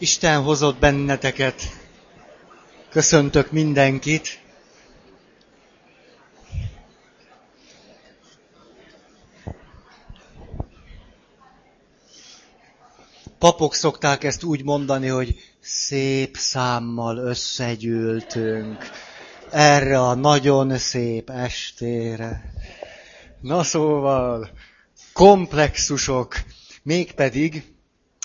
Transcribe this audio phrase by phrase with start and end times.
[0.00, 1.62] Isten hozott benneteket.
[2.90, 4.40] Köszöntök mindenkit.
[13.38, 18.90] Papok szokták ezt úgy mondani, hogy szép számmal összegyűltünk
[19.50, 22.52] erre a nagyon szép estére.
[23.40, 24.50] Na szóval,
[25.12, 26.34] komplexusok,
[26.82, 27.77] mégpedig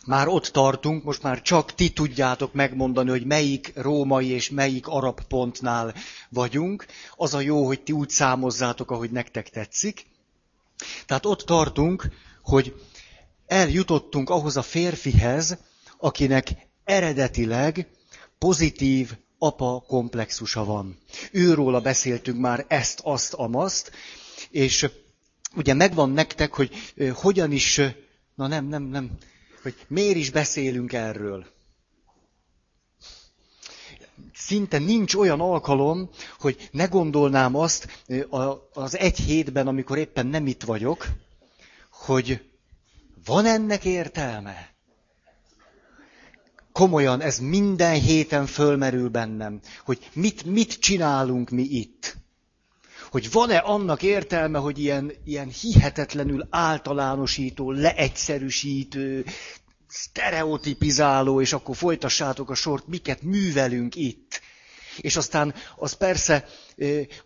[0.05, 5.21] már ott tartunk, most már csak ti tudjátok megmondani, hogy melyik római és melyik arab
[5.27, 5.93] pontnál
[6.29, 6.85] vagyunk.
[7.15, 10.05] Az a jó, hogy ti úgy számozzátok, ahogy nektek tetszik.
[11.05, 12.07] Tehát ott tartunk,
[12.41, 12.75] hogy
[13.45, 15.57] eljutottunk ahhoz a férfihez,
[15.97, 16.49] akinek
[16.83, 17.87] eredetileg
[18.37, 20.97] pozitív apa komplexusa van.
[21.31, 23.91] Őróla beszéltünk már ezt, azt, amaszt,
[24.49, 24.89] és
[25.55, 27.81] ugye megvan nektek, hogy hogyan is,
[28.35, 29.17] na nem, nem, nem,
[29.63, 31.45] hogy miért is beszélünk erről.
[34.33, 38.03] Szinte nincs olyan alkalom, hogy ne gondolnám azt
[38.73, 41.07] az egy hétben, amikor éppen nem itt vagyok,
[41.91, 42.49] hogy
[43.25, 44.71] van ennek értelme?
[46.71, 52.17] Komolyan, ez minden héten fölmerül bennem, hogy mit, mit csinálunk mi itt.
[53.13, 59.25] Hogy van-e annak értelme, hogy ilyen, ilyen hihetetlenül általánosító, leegyszerűsítő,
[59.87, 64.41] sztereotipizáló, és akkor folytassátok a sort, miket művelünk itt.
[64.97, 66.45] És aztán az persze,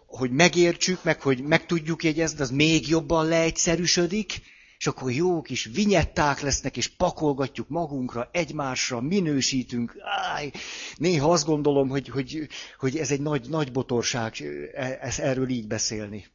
[0.08, 4.42] hogy megértsük, meg hogy meg tudjuk jegyezni, az még jobban leegyszerűsödik,
[4.78, 9.96] és akkor jó kis vinyetták lesznek, és pakolgatjuk magunkra, egymásra, minősítünk.
[10.34, 10.52] Áj,
[10.96, 12.48] néha azt gondolom, hogy, hogy,
[12.78, 14.36] hogy ez egy nagy, nagy botorság
[14.74, 16.26] e, ez, erről így beszélni.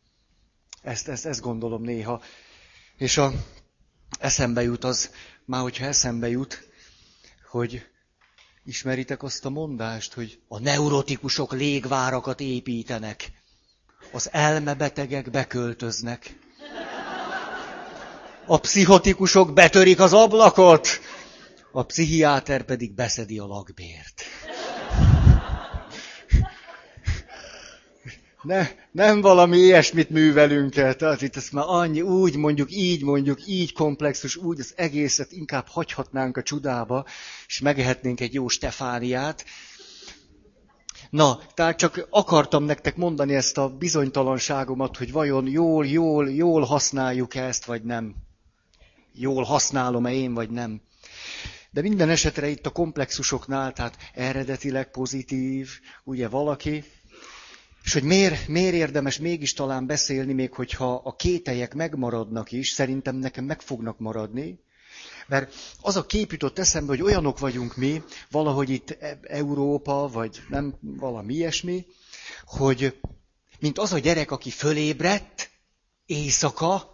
[0.82, 2.22] Ezt, ezt, ezt gondolom néha.
[2.96, 3.32] És a,
[4.18, 5.10] eszembe jut az,
[5.44, 6.68] már hogyha eszembe jut,
[7.50, 7.86] hogy
[8.64, 13.30] ismeritek azt a mondást, hogy a neurotikusok légvárakat építenek,
[14.12, 16.38] az elmebetegek beköltöznek
[18.46, 20.88] a pszichotikusok betörik az ablakot,
[21.72, 24.22] a pszichiáter pedig beszedi a lakbért.
[28.42, 33.46] Ne, nem valami ilyesmit művelünk el, tehát itt ezt már annyi, úgy mondjuk, így mondjuk,
[33.46, 37.04] így komplexus, úgy az egészet inkább hagyhatnánk a csudába,
[37.46, 39.44] és megehetnénk egy jó Stefániát.
[41.10, 47.34] Na, tehát csak akartam nektek mondani ezt a bizonytalanságomat, hogy vajon jól, jól, jól használjuk
[47.34, 48.14] ezt, vagy nem
[49.14, 50.80] jól használom-e én, vagy nem.
[51.70, 55.68] De minden esetre itt a komplexusoknál, tehát eredetileg pozitív,
[56.04, 56.84] ugye valaki,
[57.84, 63.16] és hogy miért, miért érdemes mégis talán beszélni, még hogyha a kételyek megmaradnak is, szerintem
[63.16, 64.60] nekem meg fognak maradni,
[65.26, 70.42] mert az a kép jutott eszembe, hogy olyanok vagyunk mi, valahogy itt e- Európa, vagy
[70.48, 71.86] nem valami ilyesmi,
[72.44, 73.00] hogy
[73.60, 75.50] mint az a gyerek, aki fölébredt
[76.06, 76.91] éjszaka,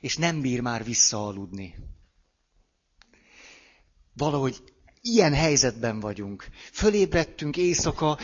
[0.00, 1.74] és nem bír már visszaaludni.
[4.12, 4.62] Valahogy
[5.02, 6.48] ilyen helyzetben vagyunk.
[6.72, 8.18] Fölébredtünk éjszaka,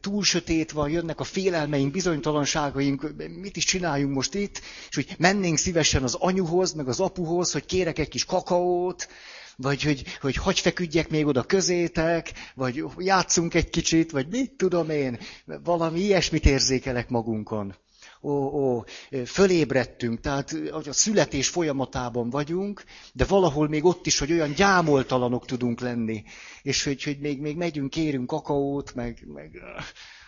[0.00, 5.58] túl sötét van, jönnek a félelmeink, bizonytalanságaink, mit is csináljunk most itt, és hogy mennénk
[5.58, 9.08] szívesen az anyuhoz, meg az apuhoz, hogy kérek egy kis kakaót,
[9.56, 14.90] vagy hogy, hogy hagy feküdjek még oda közétek, vagy játszunk egy kicsit, vagy mit tudom
[14.90, 15.18] én,
[15.64, 17.74] valami ilyesmit érzékelek magunkon
[18.22, 18.84] ó, ó,
[19.24, 25.80] fölébredtünk, tehát a születés folyamatában vagyunk, de valahol még ott is, hogy olyan gyámoltalanok tudunk
[25.80, 26.24] lenni,
[26.62, 29.62] és hogy, hogy még, még megyünk, kérünk kakaót, meg, meg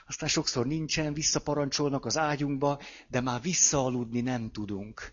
[0.07, 5.13] aztán sokszor nincsen, visszaparancsolnak az ágyunkba, de már visszaaludni nem tudunk.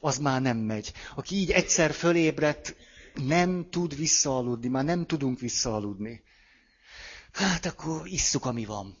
[0.00, 0.92] Az már nem megy.
[1.14, 2.76] Aki így egyszer fölébredt,
[3.14, 6.22] nem tud visszaaludni, már nem tudunk visszaaludni.
[7.32, 8.96] Hát akkor isszuk, ami van.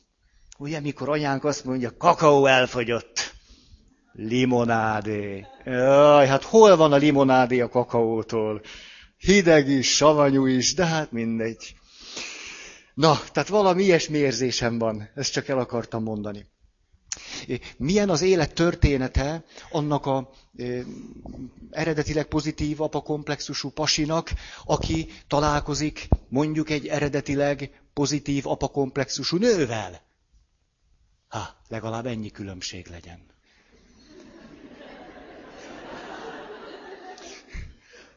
[0.58, 3.34] Ugye, mikor anyánk azt mondja, kakaó elfogyott.
[4.12, 5.46] Limonádé.
[5.64, 8.62] Jaj, hát hol van a limonádé a kakaótól?
[9.18, 11.74] Hideg is, savanyú is, de hát mindegy.
[12.94, 16.46] Na, tehát valami ilyesmi érzésem van, ezt csak el akartam mondani.
[17.76, 20.64] Milyen az élet története annak a e,
[21.70, 24.30] eredetileg pozitív apakomplexusú pasinak,
[24.64, 30.03] aki találkozik mondjuk egy eredetileg pozitív apakomplexusú nővel?
[31.34, 33.18] Ha, legalább ennyi különbség legyen.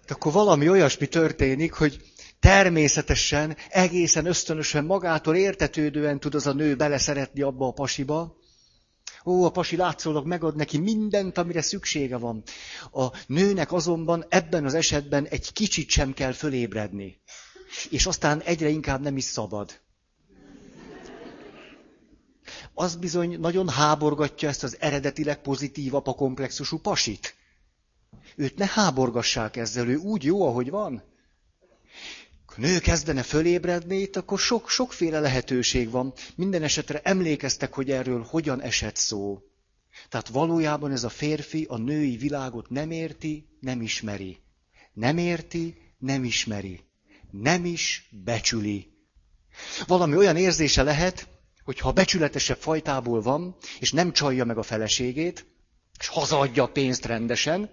[0.08, 2.02] De akkor valami olyasmi történik, hogy
[2.40, 8.38] természetesen, egészen ösztönösen, magától értetődően tud az a nő beleszeretni abba a pasiba.
[9.26, 12.44] Ó, a pasi látszólag megad neki mindent, amire szüksége van.
[12.92, 17.22] A nőnek azonban ebben az esetben egy kicsit sem kell fölébredni.
[17.90, 19.86] És aztán egyre inkább nem is szabad.
[22.80, 27.36] Az bizony nagyon háborgatja ezt az eredetileg pozitív apakomplexusú pasit.
[28.36, 31.04] Őt ne háborgassák ezzel, ő úgy jó, ahogy van.
[32.46, 36.14] Ha nő kezdene fölébredni, itt akkor sok, sokféle lehetőség van.
[36.36, 39.42] Minden esetre emlékeztek, hogy erről hogyan esett szó.
[40.10, 44.38] Tehát valójában ez a férfi a női világot nem érti, nem ismeri.
[44.94, 46.80] Nem érti, nem ismeri.
[47.32, 48.92] Nem is becsüli.
[49.88, 51.28] Valami olyan érzése lehet,
[51.68, 55.46] hogy ha becsületesebb fajtából van, és nem csalja meg a feleségét,
[56.00, 57.70] és hazaadja a pénzt rendesen,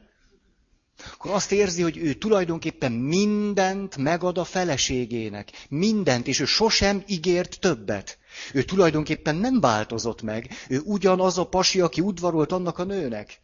[1.12, 5.66] akkor azt érzi, hogy ő tulajdonképpen mindent megad a feleségének.
[5.68, 8.18] Mindent, és ő sosem ígért többet.
[8.52, 10.50] Ő tulajdonképpen nem változott meg.
[10.68, 13.40] Ő ugyanaz a pasi, aki udvarolt annak a nőnek.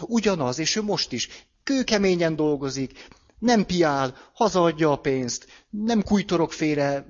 [0.00, 1.28] Ugyanaz, és ő most is
[1.64, 3.08] kőkeményen dolgozik,
[3.38, 7.06] nem piál, hazaadja a pénzt, nem kújtorok félre,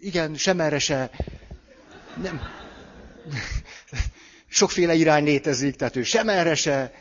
[0.00, 1.10] igen, sem erre se,
[2.22, 2.40] nem,
[4.48, 6.92] sokféle irány létezik, tehát ő sem erre se,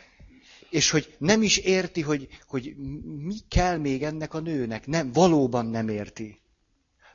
[0.70, 2.76] és hogy nem is érti, hogy, hogy
[3.24, 4.88] mi kell még ennek a nőnek.
[4.88, 6.42] Nem, valóban nem érti.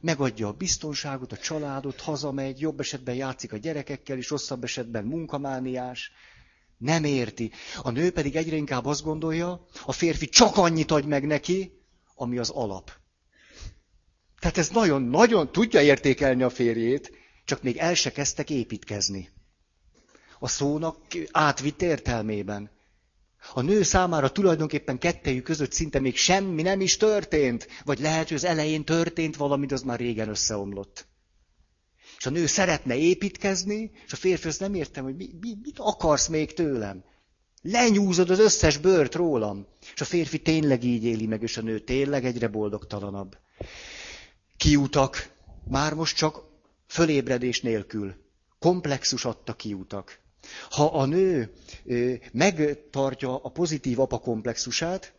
[0.00, 6.12] Megadja a biztonságot, a családot, hazamegy, jobb esetben játszik a gyerekekkel, és rosszabb esetben munkamániás.
[6.78, 7.50] Nem érti.
[7.82, 11.72] A nő pedig egyre inkább azt gondolja, a férfi csak annyit adj meg neki,
[12.14, 13.01] ami az alap.
[14.42, 17.12] Tehát ez nagyon-nagyon tudja értékelni a férjét,
[17.44, 19.30] csak még el se kezdtek építkezni.
[20.38, 20.96] A szónak
[21.30, 22.70] átvitt értelmében.
[23.52, 28.36] A nő számára tulajdonképpen kettejük között szinte még semmi nem is történt, vagy lehet, hogy
[28.36, 31.06] az elején történt valami, de az már régen összeomlott.
[32.18, 35.78] És a nő szeretne építkezni, és a férfi azt nem értem, hogy mi, mi, mit
[35.78, 37.04] akarsz még tőlem.
[37.62, 39.66] Lenyúzod az összes bőrt rólam.
[39.94, 43.36] És a férfi tényleg így éli meg, és a nő tényleg egyre boldogtalanabb.
[44.62, 45.30] Kiutak,
[45.64, 46.44] már most csak
[46.86, 48.14] fölébredés nélkül.
[48.58, 50.18] Komplexus adta kiutak.
[50.70, 51.52] Ha a nő
[52.32, 55.12] megtartja a pozitív apakomplexusát,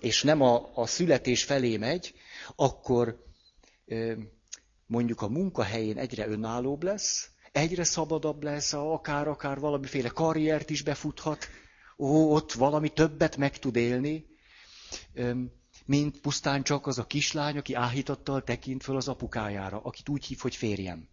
[0.00, 2.14] és nem a, a születés felé megy,
[2.56, 3.24] akkor
[4.86, 11.48] mondjuk a munkahelyén egyre önállóbb lesz, egyre szabadabb lesz, akár-akár valamiféle karriert is befuthat,
[11.98, 14.26] ó, ott valami többet meg tud élni,
[15.86, 20.38] mint pusztán csak az a kislány, aki áhítattal tekint föl az apukájára, akit úgy hív,
[20.38, 21.08] hogy férjem.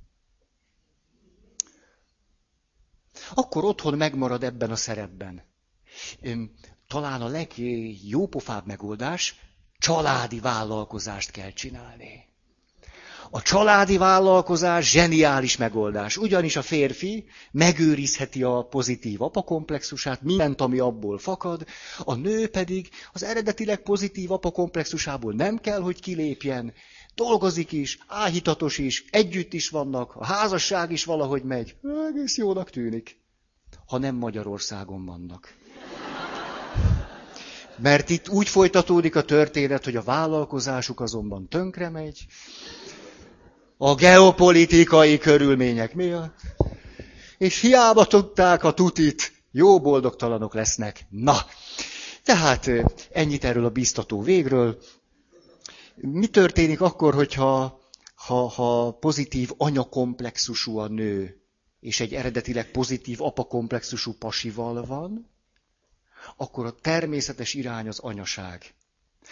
[3.34, 5.44] Akkor otthon megmarad ebben a szerepben.
[6.88, 9.36] Talán a legjópofább megoldás,
[9.78, 12.33] családi vállalkozást kell csinálni.
[13.36, 21.18] A családi vállalkozás zseniális megoldás, ugyanis a férfi megőrizheti a pozitív apakomplexusát, mindent, ami abból
[21.18, 21.66] fakad,
[22.04, 26.74] a nő pedig az eredetileg pozitív apakomplexusából nem kell, hogy kilépjen,
[27.16, 31.76] dolgozik is, áhítatos is, együtt is vannak, a házasság is valahogy megy,
[32.10, 33.18] egész jónak tűnik,
[33.86, 35.54] ha nem Magyarországon vannak.
[37.78, 42.26] Mert itt úgy folytatódik a történet, hogy a vállalkozásuk azonban tönkre megy,
[43.86, 46.40] a geopolitikai körülmények miatt.
[47.38, 51.06] És hiába tudták a tutit, jó boldogtalanok lesznek.
[51.10, 51.36] Na,
[52.24, 52.70] tehát
[53.12, 54.78] ennyit erről a biztató végről.
[55.96, 57.80] Mi történik akkor, hogyha
[58.16, 61.42] ha, ha pozitív anyakomplexusú a nő,
[61.80, 65.30] és egy eredetileg pozitív apakomplexusú pasival van,
[66.36, 68.74] akkor a természetes irány az anyaság.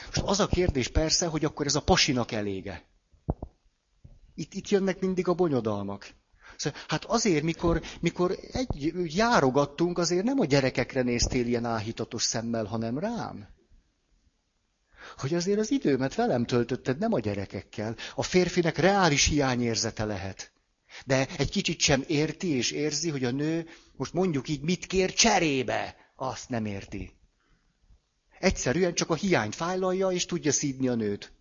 [0.05, 2.89] Most az a kérdés persze, hogy akkor ez a pasinak elége.
[4.35, 6.09] Itt, itt jönnek mindig a bonyodalmak.
[6.57, 12.65] Szóval, hát azért, mikor, mikor egy, járogattunk, azért nem a gyerekekre néztél ilyen áhítatos szemmel,
[12.65, 13.47] hanem rám.
[15.17, 17.95] Hogy azért az időmet velem töltötted, nem a gyerekekkel.
[18.15, 20.51] A férfinek reális hiányérzete lehet.
[21.05, 25.13] De egy kicsit sem érti és érzi, hogy a nő most mondjuk így mit kér
[25.13, 25.95] cserébe.
[26.15, 27.11] Azt nem érti.
[28.39, 31.33] Egyszerűen csak a hiányt fájlalja, és tudja szídni a nőt.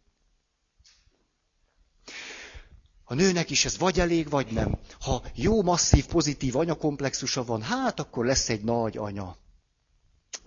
[3.11, 4.79] A nőnek is ez vagy elég, vagy nem.
[5.01, 9.37] Ha jó, masszív, pozitív anyakomplexusa van, hát akkor lesz egy nagy anya.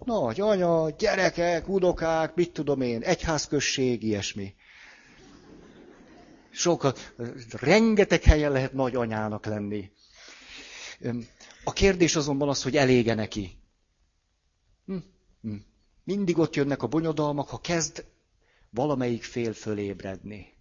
[0.06, 4.56] Nagy anya, gyerekek, unokák, mit tudom én, egyházközség, ilyesmi.
[6.52, 7.14] Sokat,
[7.50, 9.92] rengeteg helyen lehet nagy anyának lenni.
[11.64, 13.60] A kérdés azonban az, hogy elége neki.
[14.86, 14.98] Hm,
[15.42, 15.56] hm.
[16.04, 18.06] Mindig ott jönnek a bonyodalmak, ha kezd
[18.70, 20.54] valamelyik fél fölébredni.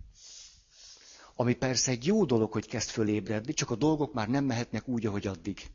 [1.43, 5.07] Ami persze egy jó dolog, hogy kezd fölébredni, csak a dolgok már nem mehetnek úgy,
[5.07, 5.71] ahogy addig.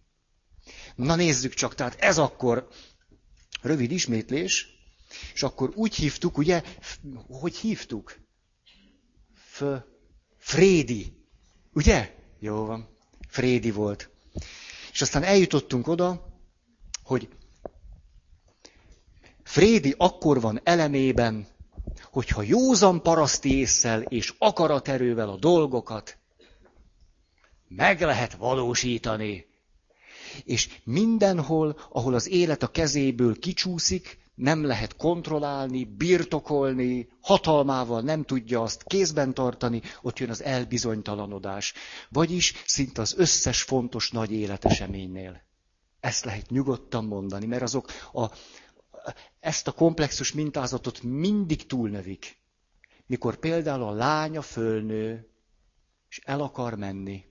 [0.96, 2.68] Na nézzük csak, tehát ez akkor
[3.62, 4.68] rövid ismétlés.
[5.34, 6.64] És akkor úgy hívtuk, ugye,
[7.28, 8.18] hogy hívtuk?
[9.34, 9.64] F,
[10.38, 11.26] Frédi.
[11.74, 12.16] Ugye?
[12.40, 12.98] Jó van.
[13.28, 14.10] Frédi volt.
[14.92, 16.40] És aztán eljutottunk oda,
[17.04, 17.30] hogy
[19.44, 21.48] Frédi akkor van elemében,
[22.12, 26.18] hogyha józan paraszti észsel és akaraterővel a dolgokat
[27.68, 29.46] meg lehet valósítani.
[30.44, 38.62] És mindenhol, ahol az élet a kezéből kicsúszik, nem lehet kontrollálni, birtokolni, hatalmával nem tudja
[38.62, 41.74] azt kézben tartani, ott jön az elbizonytalanodás.
[42.10, 45.42] Vagyis szinte az összes fontos nagy életeseménynél.
[46.00, 48.26] Ezt lehet nyugodtan mondani, mert azok a,
[49.40, 52.38] ezt a komplexus mintázatot mindig túlnövik.
[53.06, 55.30] Mikor például a lánya fölnő,
[56.10, 57.26] és el akar menni,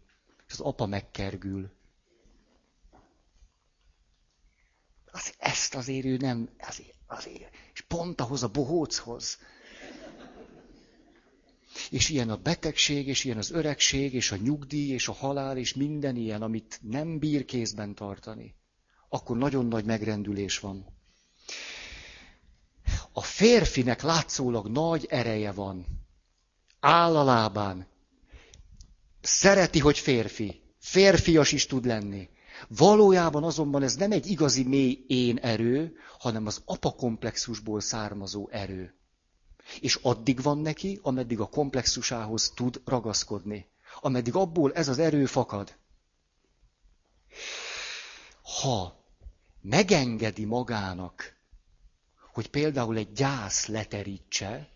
[0.46, 1.70] és az apa megkergül.
[5.10, 9.38] Az, ezt azért ő nem, azért, azért, és pont ahhoz a bohóchoz.
[11.90, 15.74] És ilyen a betegség, és ilyen az öregség, és a nyugdíj, és a halál, és
[15.74, 18.54] minden ilyen, amit nem bír kézben tartani.
[19.08, 20.95] Akkor nagyon nagy megrendülés van.
[23.18, 25.86] A férfinek látszólag nagy ereje van.
[26.80, 27.86] Áll a lábán.
[29.20, 30.62] Szereti, hogy férfi.
[30.78, 32.28] Férfias is tud lenni.
[32.68, 38.94] Valójában azonban ez nem egy igazi mély én erő, hanem az apakomplexusból származó erő.
[39.80, 43.66] És addig van neki, ameddig a komplexusához tud ragaszkodni.
[44.00, 45.76] Ameddig abból ez az erő fakad.
[48.60, 49.04] Ha
[49.60, 51.35] megengedi magának,
[52.36, 54.68] hogy például egy gyász leterítse,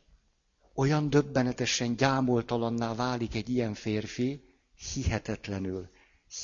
[0.75, 4.45] olyan döbbenetesen gyámoltalanná válik egy ilyen férfi,
[4.93, 5.89] hihetetlenül.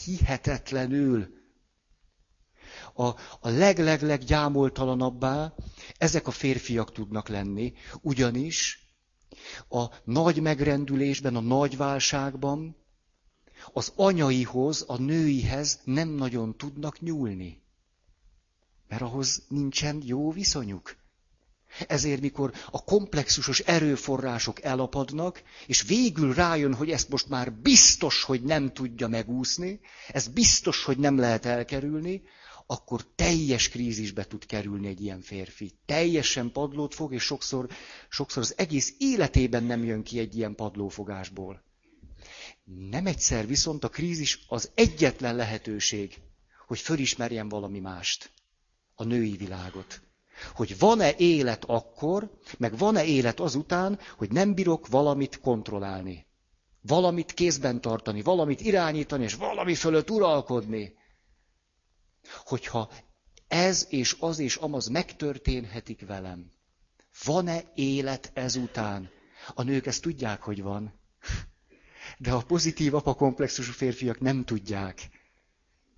[0.04, 1.28] Hihetetlenül.
[2.94, 3.06] A,
[3.40, 5.54] a leg-leg-leg gyámoltalanabbá
[5.98, 8.88] ezek a férfiak tudnak lenni, ugyanis
[9.68, 12.76] a nagy megrendülésben, a nagy válságban
[13.72, 17.62] az anyaihoz, a nőihez nem nagyon tudnak nyúlni.
[18.88, 21.04] Mert ahhoz nincsen jó viszonyuk.
[21.86, 28.42] Ezért, mikor a komplexusos erőforrások elapadnak, és végül rájön, hogy ezt most már biztos, hogy
[28.42, 32.22] nem tudja megúszni, ez biztos, hogy nem lehet elkerülni,
[32.66, 35.72] akkor teljes krízisbe tud kerülni egy ilyen férfi.
[35.86, 37.68] Teljesen padlót fog, és sokszor,
[38.08, 41.62] sokszor az egész életében nem jön ki egy ilyen padlófogásból.
[42.90, 46.18] Nem egyszer viszont a krízis az egyetlen lehetőség,
[46.66, 48.30] hogy fölismerjen valami mást,
[48.94, 50.05] a női világot.
[50.54, 56.26] Hogy van-e élet akkor, meg van-e élet azután, hogy nem bírok valamit kontrollálni.
[56.80, 60.94] Valamit kézben tartani, valamit irányítani, és valami fölött uralkodni.
[62.44, 62.90] Hogyha
[63.48, 66.50] ez és az és amaz megtörténhetik velem,
[67.24, 69.10] van-e élet ezután?
[69.54, 71.00] A nők ezt tudják, hogy van.
[72.18, 75.08] De a pozitív apakomplexusú férfiak nem tudják.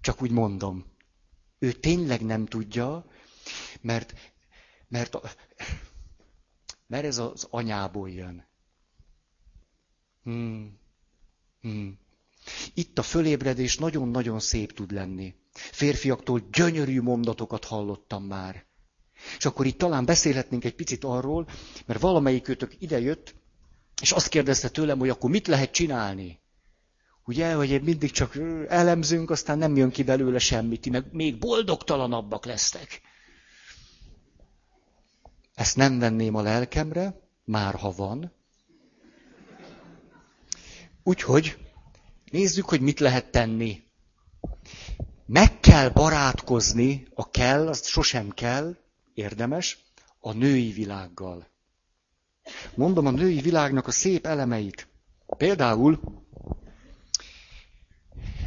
[0.01, 0.85] Csak úgy mondom.
[1.59, 3.07] Ő tényleg nem tudja,
[3.81, 4.15] mert,
[4.89, 5.23] mert, a,
[6.87, 8.47] mert ez az anyából jön.
[10.23, 10.79] Hmm.
[11.61, 11.99] Hmm.
[12.75, 15.35] Itt a fölébredés nagyon-nagyon szép tud lenni.
[15.53, 18.67] Férfiaktól gyönyörű mondatokat hallottam már.
[19.39, 21.49] És akkor itt talán beszélhetnénk egy picit arról,
[21.87, 23.35] mert valamelyik őtök idejött,
[24.03, 26.41] és azt kérdezte tőlem, hogy akkor mit lehet csinálni.
[27.25, 28.39] Ugye, hogy mindig csak
[28.69, 33.01] elemzünk, aztán nem jön ki belőle semmit, meg még boldogtalanabbak lesztek.
[35.59, 38.33] Ezt nem venném a lelkemre, már ha van.
[41.03, 41.59] Úgyhogy
[42.31, 43.83] nézzük, hogy mit lehet tenni.
[45.27, 48.77] Meg kell barátkozni, a kell, azt sosem kell,
[49.15, 49.79] érdemes,
[50.21, 51.47] a női világgal.
[52.75, 54.89] Mondom a női világnak a szép elemeit.
[55.37, 56.01] Például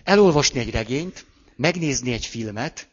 [0.04, 1.26] elolvasni egy regényt,
[1.56, 2.90] megnézni egy filmet,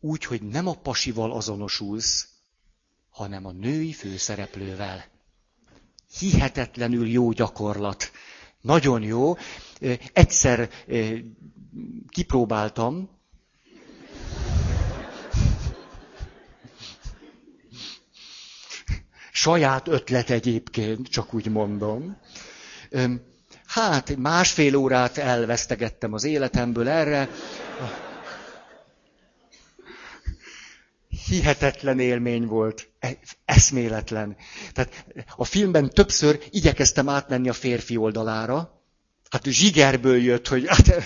[0.00, 2.31] úgy, hogy nem a pasival azonosulsz,
[3.12, 5.04] hanem a női főszereplővel.
[6.18, 8.10] Hihetetlenül jó gyakorlat.
[8.60, 9.36] Nagyon jó.
[10.12, 10.70] Egyszer
[12.08, 13.10] kipróbáltam.
[19.32, 22.16] Saját ötlet egyébként, csak úgy mondom.
[23.66, 27.28] Hát másfél órát elvesztegettem az életemből erre.
[31.26, 32.91] hihetetlen élmény volt.
[33.44, 34.36] Eszméletlen.
[34.72, 35.04] Tehát
[35.36, 38.80] a filmben többször igyekeztem átmenni a férfi oldalára.
[39.30, 41.02] Hát zsigerből jött, hogy hát,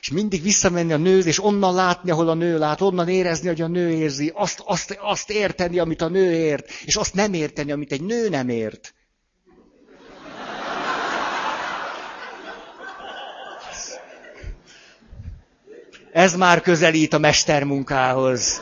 [0.00, 3.60] És mindig visszamenni a nőz, és onnan látni, ahol a nő lát, onnan érezni, hogy
[3.60, 7.72] a nő érzi, azt, azt, azt érteni, amit a nő ért, és azt nem érteni,
[7.72, 8.94] amit egy nő nem ért.
[16.12, 18.60] Ez már közelít a mestermunkához.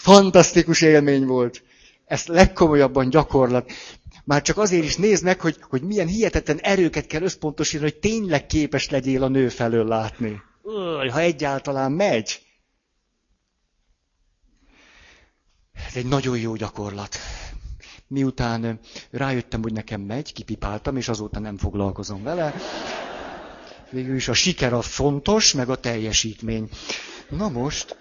[0.00, 1.62] Fantasztikus élmény volt.
[2.06, 3.72] Ezt legkomolyabban gyakorlat.
[4.24, 8.46] Már csak azért is nézd meg, hogy, hogy milyen hihetetlen erőket kell összpontosítani, hogy tényleg
[8.46, 10.42] képes legyél a nő felől látni.
[11.10, 12.42] Ha egyáltalán megy.
[15.88, 17.16] Ez egy nagyon jó gyakorlat.
[18.06, 18.78] Miután
[19.10, 22.54] rájöttem, hogy nekem megy, kipipáltam, és azóta nem foglalkozom vele.
[23.90, 26.68] Végül is a siker a fontos, meg a teljesítmény.
[27.28, 27.96] Na most,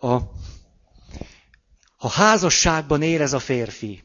[0.00, 0.16] a,
[1.96, 4.04] ha házasságban érez a férfi,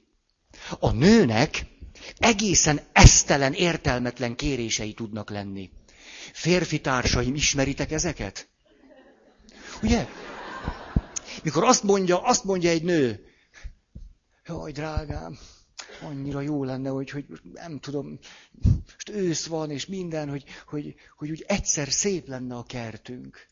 [0.79, 1.65] a nőnek
[2.17, 5.69] egészen esztelen, értelmetlen kérései tudnak lenni.
[6.33, 8.49] Férfi társaim, ismeritek ezeket?
[9.81, 10.07] Ugye?
[11.43, 13.25] Mikor azt mondja, azt mondja egy nő,
[14.45, 15.37] jaj, drágám,
[16.01, 18.19] annyira jó lenne, hogy, hogy nem tudom,
[18.93, 23.47] most ősz van, és minden, hogy, hogy, hogy úgy egyszer szép lenne a kertünk.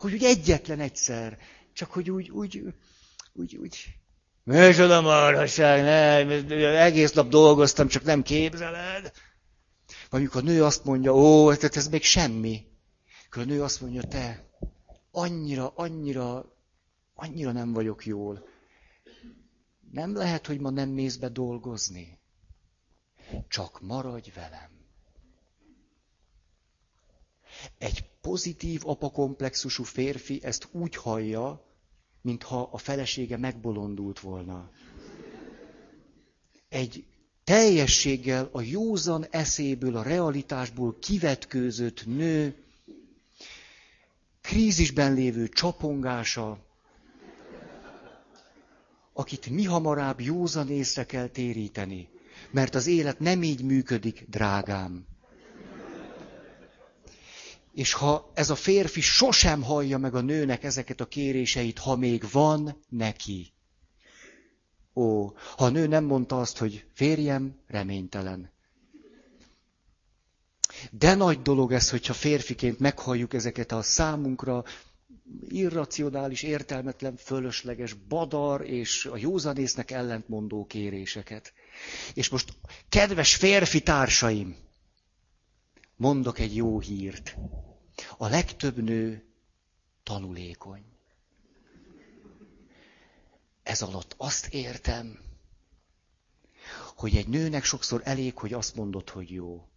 [0.00, 1.38] Hogy úgy egyetlen egyszer,
[1.72, 2.74] csak hogy úgy, úgy,
[3.32, 4.00] úgy, úgy
[4.42, 6.30] Micsoda marhaság, nem,
[6.76, 9.12] egész nap dolgoztam, csak nem képzeled.
[10.10, 12.66] Vagy amikor a nő azt mondja, ó, ez, ez még semmi.
[13.26, 14.48] Akkor a nő azt mondja, te,
[15.10, 16.56] annyira, annyira,
[17.14, 18.48] annyira nem vagyok jól.
[19.92, 22.18] Nem lehet, hogy ma nem mész be dolgozni.
[23.48, 24.70] Csak maradj velem.
[27.78, 31.64] Egy pozitív apakomplexusú férfi ezt úgy hallja,
[32.22, 34.70] mintha a felesége megbolondult volna.
[36.68, 37.04] Egy
[37.44, 42.54] teljességgel a józan eszéből, a realitásból kivetkőzött nő,
[44.40, 46.58] krízisben lévő csapongása,
[49.12, 52.08] akit mi hamarabb józan észre kell téríteni,
[52.50, 55.09] mert az élet nem így működik, drágám.
[57.72, 62.24] És ha ez a férfi sosem hallja meg a nőnek ezeket a kéréseit, ha még
[62.32, 63.52] van neki.
[64.94, 68.50] Ó, ha a nő nem mondta azt, hogy férjem, reménytelen.
[70.90, 74.64] De nagy dolog ez, hogyha férfiként meghalljuk ezeket a számunkra
[75.48, 81.52] irracionális, értelmetlen, fölösleges, badar és a józanésznek ellentmondó kéréseket.
[82.14, 82.52] És most,
[82.88, 84.56] kedves férfi társaim,
[86.00, 87.36] mondok egy jó hírt.
[88.18, 89.24] A legtöbb nő
[90.02, 90.84] tanulékony.
[93.62, 95.18] Ez alatt azt értem,
[96.96, 99.68] hogy egy nőnek sokszor elég, hogy azt mondod, hogy jó.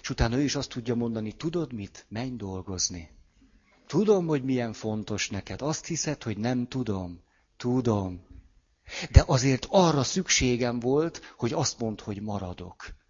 [0.00, 2.06] És utána ő is azt tudja mondani, tudod mit?
[2.08, 3.10] Menj dolgozni.
[3.86, 5.62] Tudom, hogy milyen fontos neked.
[5.62, 7.22] Azt hiszed, hogy nem tudom.
[7.56, 8.26] Tudom.
[9.10, 13.00] De azért arra szükségem volt, hogy azt mondd, hogy maradok.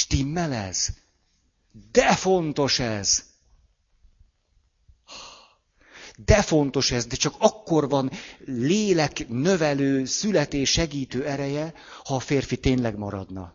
[0.00, 0.88] Stimmel ez?
[1.92, 3.24] De fontos ez!
[6.24, 8.10] De fontos ez, de csak akkor van
[8.44, 13.54] lélek növelő, születés segítő ereje, ha a férfi tényleg maradna.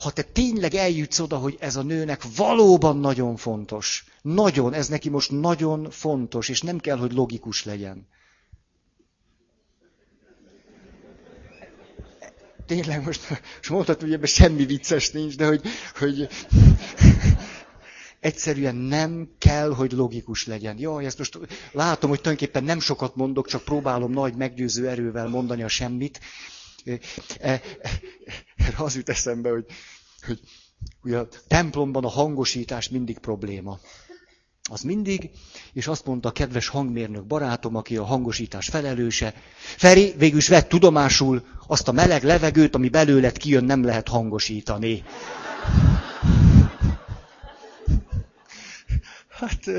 [0.00, 5.08] Ha te tényleg eljutsz oda, hogy ez a nőnek valóban nagyon fontos, nagyon, ez neki
[5.08, 8.08] most nagyon fontos, és nem kell, hogy logikus legyen.
[12.68, 15.60] Tényleg most, most mondhatod, hogy ebben semmi vicces nincs, de hogy,
[15.98, 16.28] hogy
[18.20, 20.78] egyszerűen nem kell, hogy logikus legyen.
[20.78, 21.38] Jaj, ezt most
[21.72, 26.20] látom, hogy tulajdonképpen nem sokat mondok, csak próbálom nagy meggyőző erővel mondani a semmit.
[26.84, 26.98] E,
[27.40, 27.60] e,
[28.56, 29.64] erre az jut eszembe, hogy,
[30.26, 30.40] hogy
[31.02, 33.78] ugye a templomban a hangosítás mindig probléma
[34.68, 35.30] az mindig,
[35.72, 40.68] és azt mondta a kedves hangmérnök barátom, aki a hangosítás felelőse, Feri, végül is vett
[40.68, 45.02] tudomásul azt a meleg levegőt, ami belőled kijön, nem lehet hangosítani.
[49.28, 49.70] Hát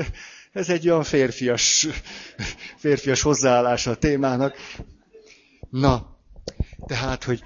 [0.52, 1.86] ez egy olyan férfias,
[2.76, 4.54] férfias hozzáállása a témának.
[5.70, 6.16] Na,
[6.86, 7.42] tehát, hogy,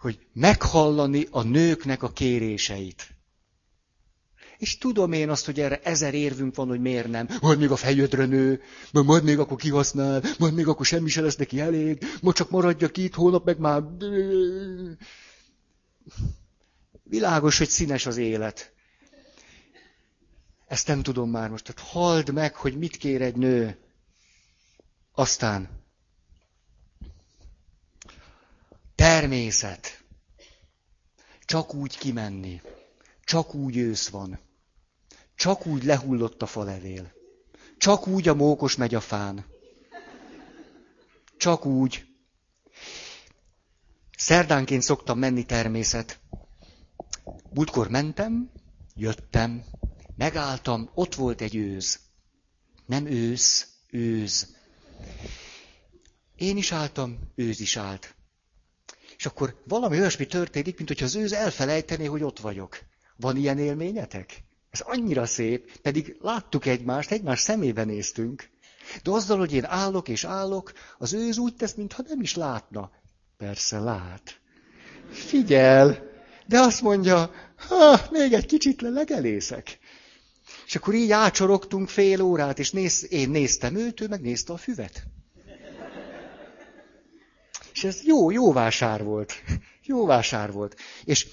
[0.00, 3.19] hogy meghallani a nőknek a kéréseit.
[4.60, 7.28] És tudom én azt, hogy erre ezer érvünk van, hogy miért nem.
[7.40, 11.36] Majd még a fejödre nő, majd még akkor kihasznál, majd még akkor semmi se lesz
[11.36, 13.82] neki elég, majd csak maradja ki itt, holnap meg már...
[17.02, 18.72] Világos, hogy színes az élet.
[20.66, 21.64] Ezt nem tudom már most.
[21.64, 23.78] Tehát halld meg, hogy mit kér egy nő.
[25.12, 25.68] Aztán
[28.94, 30.04] természet.
[31.44, 32.60] Csak úgy kimenni.
[33.24, 34.48] Csak úgy ősz van.
[35.40, 37.12] Csak úgy lehullott a falevél.
[37.76, 39.46] Csak úgy a mókos megy a fán.
[41.36, 42.04] Csak úgy.
[44.16, 46.20] Szerdánként szoktam menni természet.
[47.54, 48.50] Múltkor mentem,
[48.94, 49.64] jöttem,
[50.16, 52.00] megálltam, ott volt egy őz.
[52.86, 54.56] Nem ősz, őz.
[56.36, 58.14] Én is álltam, őz is állt.
[59.16, 62.78] És akkor valami olyasmi történik, mint hogyha az őz elfelejtené, hogy ott vagyok.
[63.16, 64.48] Van ilyen élményetek?
[64.70, 68.48] Ez annyira szép, pedig láttuk egymást, egymás szemébe néztünk.
[69.02, 72.90] De azzal, hogy én állok és állok, az őz úgy tesz, mintha nem is látna.
[73.36, 74.40] Persze lát.
[75.10, 76.10] Figyel,
[76.46, 77.30] de azt mondja,
[77.68, 79.78] ha, még egy kicsit lelegelészek.
[80.66, 84.56] És akkor így ácsorogtunk fél órát, és néz, én néztem őt, ő meg nézte a
[84.56, 85.02] füvet.
[87.72, 89.32] És ez jó, jó vásár volt.
[89.82, 90.76] Jó vásár volt.
[91.04, 91.26] És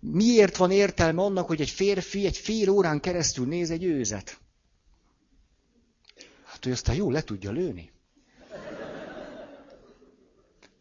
[0.00, 4.40] miért van értelme annak, hogy egy férfi egy fél órán keresztül néz egy őzet?
[6.44, 7.92] Hát, hogy aztán jó le tudja lőni.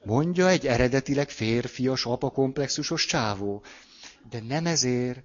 [0.04, 3.64] Mondja egy eredetileg férfias, apakomplexusos csávó.
[4.30, 5.24] De nem ezért.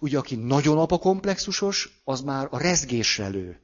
[0.00, 3.60] Ugye, aki nagyon apakomplexusos, az már a rezgésre lő.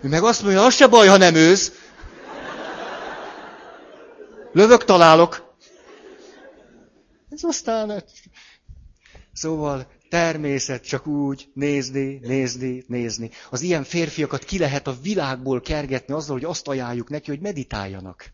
[0.00, 1.72] Ő meg azt mondja, az se baj, ha nem ősz.
[4.52, 5.53] Lövök, találok.
[7.34, 8.04] Ez aztán...
[9.32, 13.30] Szóval természet csak úgy nézni, nézni, nézni.
[13.50, 18.32] Az ilyen férfiakat ki lehet a világból kergetni azzal, hogy azt ajánljuk neki, hogy meditáljanak.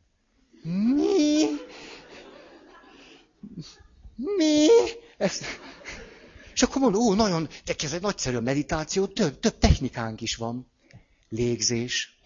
[0.95, 1.45] Mi?
[4.15, 4.67] Mi?
[5.19, 5.45] Ezt...
[6.55, 10.37] És akkor mondom, ó, nagyon, de ez egy nagyszerű a meditáció, több, több technikánk is
[10.37, 10.71] van.
[11.29, 12.19] Légzés.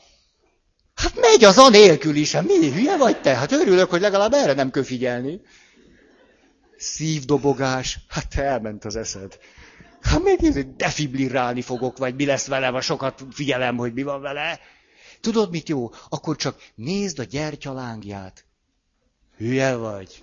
[0.94, 3.34] Hát megy az anélkül is, hát mi hülye vagy te?
[3.34, 5.40] Hát örülök, hogy legalább erre nem kell figyelni.
[6.84, 9.38] Szívdobogás, hát elment az eszed.
[10.00, 14.60] Hát még defibrillálni fogok, vagy mi lesz vele, vagy sokat figyelem, hogy mi van vele.
[15.20, 15.90] Tudod, mit jó?
[16.08, 18.44] Akkor csak nézd a gyertya lángját.
[19.36, 20.22] Hülye vagy.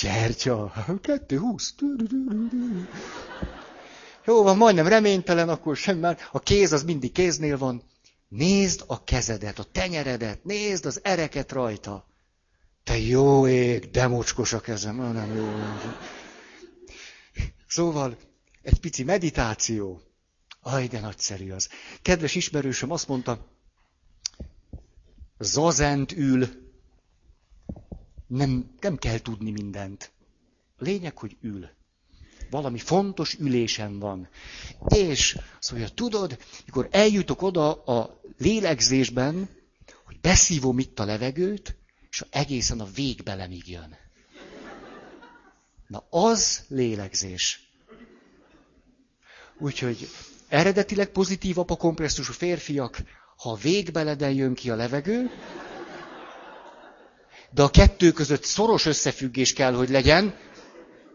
[0.00, 0.72] Gyertya.
[1.00, 1.74] Kettő, húsz.
[4.24, 7.82] Jó van, majdnem reménytelen, akkor semmi A kéz az mindig kéznél van.
[8.28, 12.06] Nézd a kezedet, a tenyeredet, nézd az ereket rajta.
[12.84, 15.48] Te jó ég, de mocskos a kezem, ah, nem jó.
[17.66, 18.16] Szóval
[18.62, 20.02] egy pici meditáció.
[20.60, 21.68] Aj, de nagyszerű az.
[22.02, 23.46] Kedves ismerősöm azt mondta,
[25.38, 26.48] zazent ül,
[28.26, 30.12] nem, nem kell tudni mindent.
[30.78, 31.68] Lényeg, hogy ül.
[32.50, 34.28] Valami fontos ülésen van.
[34.88, 35.38] És
[35.70, 39.48] mondja, tudod, mikor eljutok oda a lélegzésben,
[40.04, 41.76] hogy beszívom itt a levegőt,
[42.14, 43.96] és egészen a végbelemig jön.
[45.86, 47.60] Na, az lélegzés.
[49.58, 50.08] Úgyhogy
[50.48, 52.98] eredetileg pozitív apakompresszusú férfiak,
[53.36, 55.30] ha a végbeleden jön ki a levegő,
[57.50, 60.34] de a kettő között szoros összefüggés kell, hogy legyen,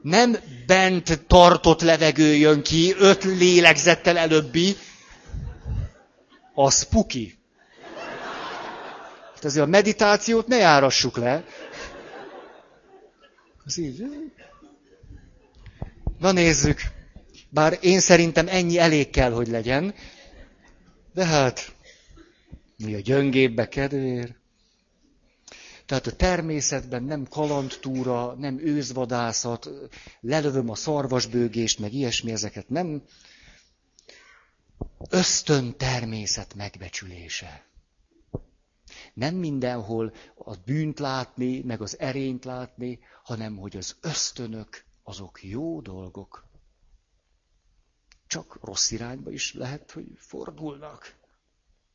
[0.02, 4.76] nem bent tartott levegő jön ki, öt lélegzettel előbbi,
[6.54, 7.38] az puki.
[9.39, 11.43] Hát azért a meditációt ne járassuk le.
[13.65, 14.04] Az így.
[16.19, 16.82] Na nézzük.
[17.49, 19.93] Bár én szerintem ennyi elég kell, hogy legyen.
[21.13, 21.75] De hát,
[22.78, 24.36] mi a gyöngébbe kedvér.
[25.86, 29.69] Tehát a természetben nem kalandtúra, nem őzvadászat,
[30.21, 33.04] lelövöm a szarvasbőgést, meg ilyesmi, ezeket nem.
[35.10, 37.69] Ösztön természet megbecsülése.
[39.13, 45.82] Nem mindenhol a bűnt látni, meg az erényt látni, hanem hogy az ösztönök azok jó
[45.82, 46.48] dolgok.
[48.28, 51.15] Csak rossz irányba is lehet, hogy fordulnak.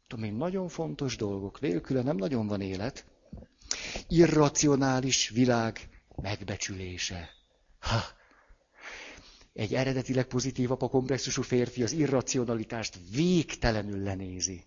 [0.07, 1.61] Tudom én, nagyon fontos dolgok.
[1.61, 3.07] Nélküle nem nagyon van élet.
[4.09, 7.29] Irracionális világ megbecsülése.
[7.79, 8.00] Ha,
[9.53, 14.64] egy eredetileg pozitív apakomplexusú férfi az irracionalitást végtelenül lenézi.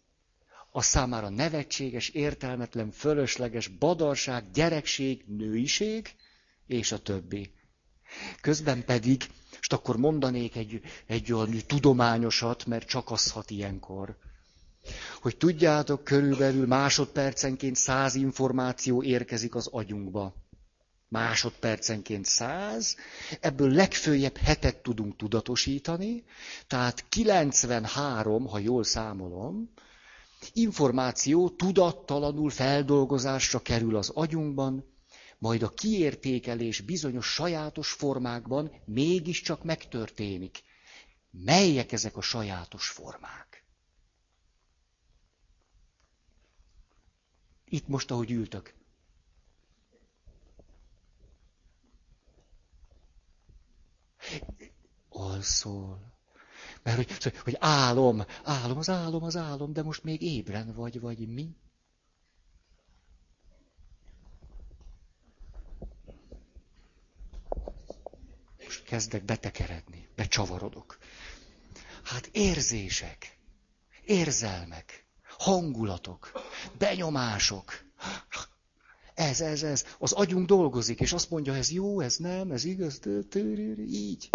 [0.77, 6.09] A számára nevetséges, értelmetlen, fölösleges badarság, gyerekség, nőiség,
[6.67, 7.51] és a többi.
[8.41, 9.23] Közben pedig,
[9.61, 14.17] és akkor mondanék egy, egy olyan tudományosat, mert csak az hat ilyenkor,
[15.21, 20.33] hogy tudjátok, körülbelül másodpercenként száz információ érkezik az agyunkba.
[21.07, 22.95] Másodpercenként száz,
[23.39, 26.23] ebből legfőjebb hetet tudunk tudatosítani,
[26.67, 29.69] tehát 93, ha jól számolom,
[30.54, 34.95] információ tudattalanul feldolgozásra kerül az agyunkban,
[35.38, 40.63] majd a kiértékelés bizonyos sajátos formákban mégiscsak megtörténik.
[41.32, 43.65] Melyek ezek a sajátos formák?
[47.65, 48.73] Itt most, ahogy ültök.
[55.10, 56.16] Alszol.
[56.88, 61.00] Mert hogy, szóval, hogy álom, álom, az álom, az álom, de most még ébren vagy,
[61.00, 61.56] vagy mi?
[68.63, 70.97] Most kezdek betekeredni, becsavarodok.
[72.04, 73.38] Hát érzések,
[74.06, 75.06] érzelmek,
[75.38, 76.32] hangulatok,
[76.78, 77.86] benyomások.
[79.13, 79.86] Ez, ez, ez.
[80.00, 83.00] Az agyunk dolgozik, és azt mondja, ez jó, ez nem, ez igaz,
[83.78, 84.30] így.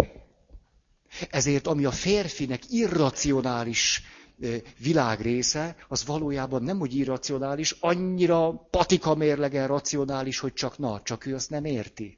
[1.29, 4.03] Ezért ami a férfinek irracionális
[4.77, 11.25] világ része, az valójában nem úgy irracionális, annyira patika mérlegen racionális, hogy csak na, csak
[11.25, 12.17] ő azt nem érti.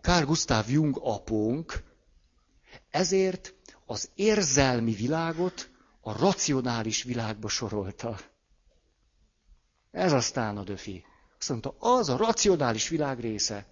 [0.00, 1.82] Carl Gustav Jung apónk
[2.90, 3.54] ezért
[3.86, 8.18] az érzelmi világot a racionális világba sorolta.
[9.90, 11.04] Ez aztán a döfi.
[11.38, 13.66] Azt mondta, az a racionális világ része.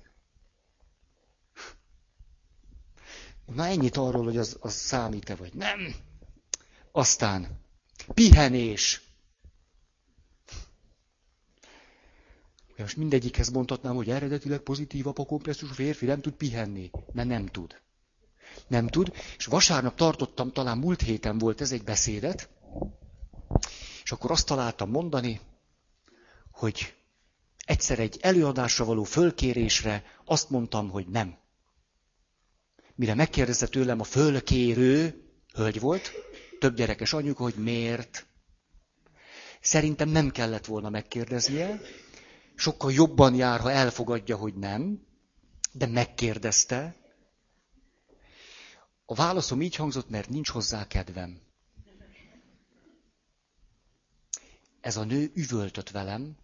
[3.54, 5.94] Na ennyit arról, hogy az, az számít-e vagy nem.
[6.92, 7.60] Aztán
[8.14, 9.02] pihenés.
[12.76, 16.90] Most mindegyikhez mondhatnám, hogy eredetileg pozitív apakomplexus férfi nem tud pihenni.
[17.12, 17.80] Mert nem tud.
[18.66, 19.12] Nem tud.
[19.36, 22.48] És vasárnap tartottam, talán múlt héten volt ez egy beszédet,
[24.02, 25.40] és akkor azt találtam mondani,
[26.50, 26.94] hogy
[27.64, 31.39] egyszer egy előadásra való fölkérésre azt mondtam, hogy nem.
[33.00, 36.12] Mire megkérdezte tőlem a fölkérő, hölgy volt,
[36.58, 38.26] több gyerekes anyuka, hogy miért.
[39.60, 41.80] Szerintem nem kellett volna megkérdeznie,
[42.54, 45.06] sokkal jobban jár, ha elfogadja, hogy nem,
[45.72, 46.96] de megkérdezte.
[49.04, 51.40] A válaszom így hangzott, mert nincs hozzá kedvem.
[54.80, 56.36] Ez a nő üvöltött velem,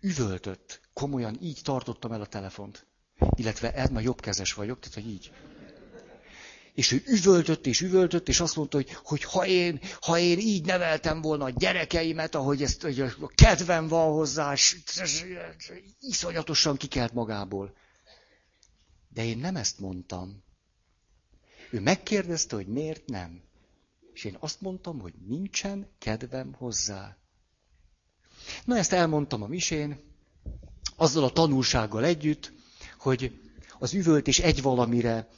[0.00, 2.88] üvöltött, komolyan így tartottam el a telefont.
[3.34, 5.32] Illetve ez már jobbkezes vagyok, tehát hogy így.
[6.74, 10.64] És ő üvöltött és üvöltött, és azt mondta, hogy, hogy ha, én, ha én így
[10.64, 15.24] neveltem volna a gyerekeimet, ahogy ezt hogy a kedvem van hozzá, és, és
[16.00, 17.76] iszonyatosan kikelt magából.
[19.08, 20.42] De én nem ezt mondtam.
[21.70, 23.42] Ő megkérdezte, hogy miért nem.
[24.12, 27.16] És én azt mondtam, hogy nincsen kedvem hozzá.
[28.64, 30.00] Na ezt elmondtam a misén,
[30.96, 32.52] azzal a tanulsággal együtt,
[33.00, 33.32] hogy
[33.78, 35.28] az üvöltés egy valamire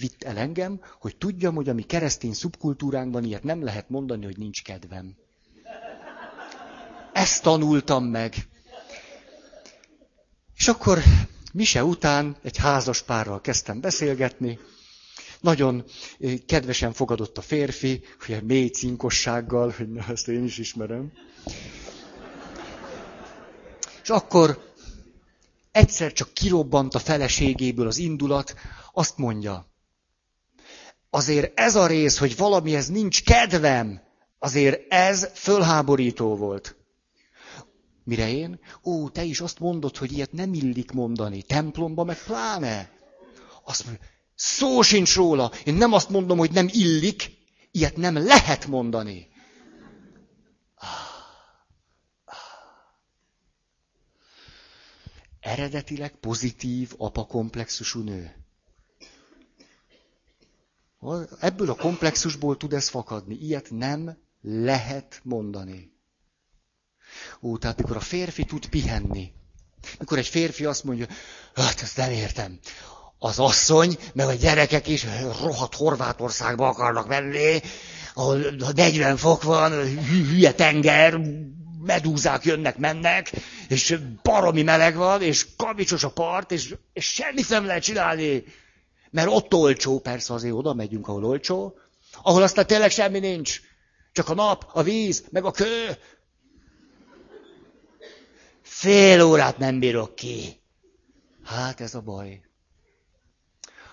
[0.00, 4.38] vitt el engem, hogy tudjam, hogy a mi keresztény szubkultúránkban ilyet nem lehet mondani, hogy
[4.38, 5.14] nincs kedvem.
[7.12, 8.34] Ezt tanultam meg.
[10.56, 10.98] És akkor
[11.52, 14.58] mise után egy házas párral kezdtem beszélgetni.
[15.40, 15.84] Nagyon
[16.46, 21.12] kedvesen fogadott a férfi, hogy mély cinkossággal, hogy na, ezt én is ismerem.
[24.02, 24.67] És akkor
[25.78, 28.54] egyszer csak kirobbant a feleségéből az indulat,
[28.92, 29.66] azt mondja,
[31.10, 34.00] azért ez a rész, hogy valamihez nincs kedvem,
[34.38, 36.76] azért ez fölháborító volt.
[38.04, 38.60] Mire én?
[38.84, 41.42] Ó, te is azt mondod, hogy ilyet nem illik mondani.
[41.42, 42.90] Templomba meg pláne.
[43.64, 45.52] Azt mondja, szó sincs róla.
[45.64, 47.30] Én nem azt mondom, hogy nem illik,
[47.70, 49.28] ilyet nem lehet mondani.
[55.48, 58.32] Eredetileg pozitív apakomplexusú nő.
[61.40, 63.34] Ebből a komplexusból tud ez fakadni.
[63.34, 65.92] Ilyet nem lehet mondani.
[67.40, 69.32] Ó, tehát mikor a férfi tud pihenni,
[69.98, 71.06] mikor egy férfi azt mondja,
[71.54, 72.58] hát ezt nem értem,
[73.18, 75.06] az asszony, meg a gyerekek is
[75.40, 77.60] rohadt Horvátországba akarnak menni,
[78.14, 78.38] ahol
[78.74, 79.70] 40 fok van,
[80.08, 81.20] hülye tenger,
[81.80, 83.30] medúzák jönnek, mennek,
[83.68, 88.44] és baromi meleg van, és kavicsos a part, és, és semmit nem lehet csinálni.
[89.10, 91.78] Mert ott olcsó, persze azért oda megyünk, ahol olcsó,
[92.22, 93.60] ahol aztán tényleg semmi nincs.
[94.12, 95.96] Csak a nap, a víz, meg a kő.
[98.62, 100.60] Fél órát nem bírok ki.
[101.44, 102.40] Hát ez a baj.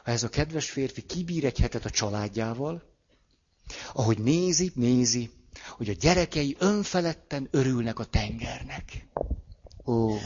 [0.04, 2.84] Ha ez a kedves férfi kibír egy hetet a családjával,
[3.94, 5.32] ahogy nézi, nézi,
[5.70, 9.08] hogy a gyerekei önfeledten örülnek a tengernek.
[9.86, 10.18] Ó.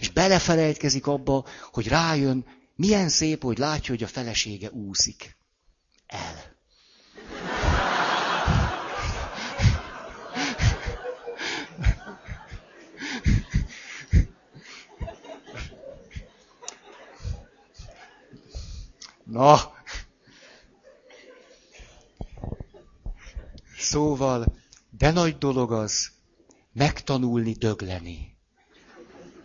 [0.00, 5.36] És belefelejtkezik abba, hogy rájön, milyen szép, hogy látja, hogy a felesége úszik.
[6.06, 6.52] El.
[19.24, 19.72] Na!
[23.78, 24.54] Szóval,
[24.90, 26.10] de nagy dolog az
[26.72, 28.33] megtanulni dögleni.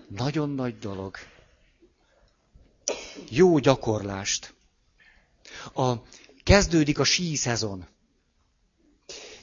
[0.09, 1.15] Nagyon nagy dolog.
[3.29, 4.53] Jó gyakorlást.
[5.73, 5.93] A,
[6.43, 7.87] kezdődik a sí szezon.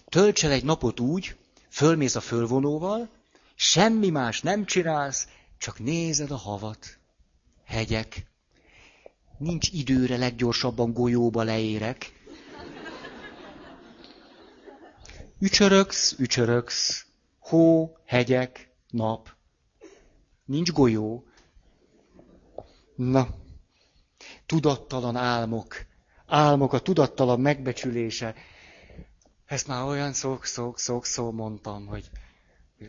[0.09, 1.37] Tölts el egy napot úgy,
[1.69, 3.09] fölmész a fölvonóval,
[3.55, 6.99] semmi más nem csinálsz, csak nézed a havat,
[7.65, 8.27] hegyek.
[9.39, 12.13] Nincs időre leggyorsabban golyóba leérek.
[15.39, 17.07] Ücsöröksz, ücsöröksz,
[17.39, 19.36] hó, hegyek, nap.
[20.47, 21.25] Nincs golyó.
[22.97, 23.29] Na,
[24.47, 25.75] tudattalan álmok,
[26.27, 28.35] álmok a tudattalan megbecsülése.
[29.47, 32.11] Ezt már olyan szok-szok-szok-szó mondtam, hogy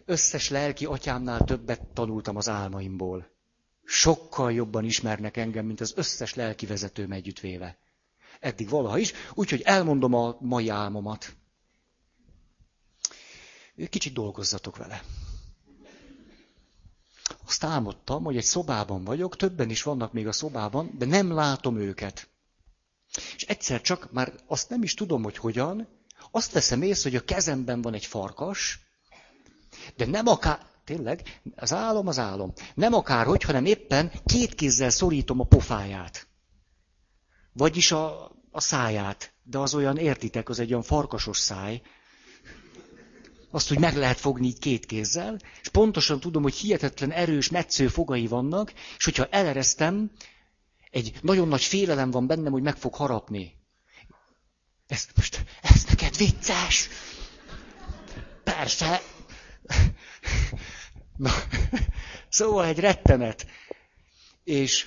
[0.05, 3.29] összes lelki atyámnál többet tanultam az álmaimból.
[3.83, 7.77] Sokkal jobban ismernek engem, mint az összes lelki vezetőm együttvéve.
[8.39, 11.35] Eddig valaha is, úgyhogy elmondom a mai álmomat.
[13.89, 15.01] Kicsit dolgozzatok vele.
[17.47, 21.77] Azt álmodtam, hogy egy szobában vagyok, többen is vannak még a szobában, de nem látom
[21.77, 22.29] őket.
[23.35, 25.87] És egyszer csak, már azt nem is tudom, hogy hogyan,
[26.31, 28.79] azt veszem észre, hogy a kezemben van egy farkas,
[29.95, 35.39] de nem akár, tényleg, az álom az álom, nem akárhogy, hanem éppen két kézzel szorítom
[35.39, 36.27] a pofáját.
[37.53, 41.81] Vagyis a, a száját, de az olyan, értitek, az egy olyan farkasos száj,
[43.51, 47.87] azt, hogy meg lehet fogni így két kézzel, és pontosan tudom, hogy hihetetlen erős, metsző
[47.87, 50.11] fogai vannak, és hogyha eleresztem,
[50.91, 53.53] egy nagyon nagy félelem van bennem, hogy meg fog harapni.
[54.87, 56.89] Ez most, ez neked vicces?
[58.43, 59.01] Persze.
[61.17, 61.31] Na,
[62.29, 63.47] szóval egy rettenet.
[64.43, 64.85] És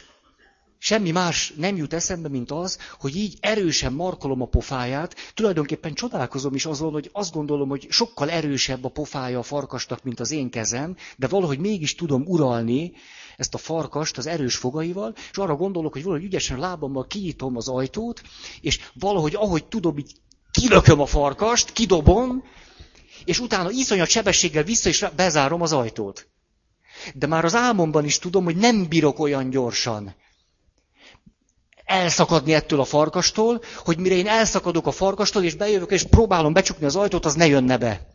[0.83, 5.15] semmi más nem jut eszembe, mint az, hogy így erősen markolom a pofáját.
[5.35, 10.21] Tulajdonképpen csodálkozom is azon, hogy azt gondolom, hogy sokkal erősebb a pofája a farkasnak, mint
[10.21, 12.93] az én kezem, de valahogy mégis tudom uralni
[13.37, 17.69] ezt a farkast az erős fogaival, és arra gondolok, hogy valahogy ügyesen lábammal kinyitom az
[17.69, 18.23] ajtót,
[18.61, 20.13] és valahogy ahogy tudom, így
[20.51, 22.45] kilököm a farkast, kidobom,
[23.25, 26.29] és utána iszonyat sebességgel vissza is bezárom az ajtót.
[27.15, 30.15] De már az álmomban is tudom, hogy nem bírok olyan gyorsan
[31.91, 36.87] elszakadni ettől a farkastól, hogy mire én elszakadok a farkastól, és bejövök, és próbálom becsukni
[36.87, 38.07] az ajtót, az ne jönne be.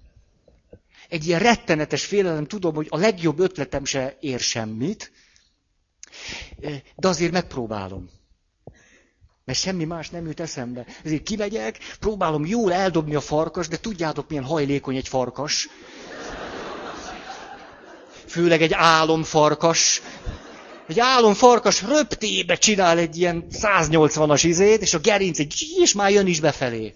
[1.09, 5.11] Egy ilyen rettenetes félelem, tudom, hogy a legjobb ötletem se ér semmit,
[6.95, 8.09] de azért megpróbálom.
[9.45, 10.85] Mert semmi más nem jut eszembe.
[11.03, 15.69] Ezért kimegyek, próbálom jól eldobni a farkas, de tudjátok, milyen hajlékony egy farkas.
[18.27, 20.01] Főleg egy álomfarkas.
[20.87, 26.27] Egy álomfarkas röptébe csinál egy ilyen 180-as izét, és a gerinc egy és már jön
[26.27, 26.93] is befelé.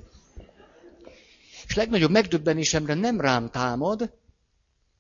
[1.68, 4.14] És legnagyobb megdöbbenésemre nem rám támad,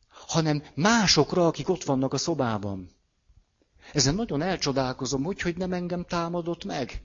[0.09, 2.89] hanem másokra, akik ott vannak a szobában.
[3.93, 7.01] Ezen nagyon elcsodálkozom, hogy, hogy nem engem támadott meg.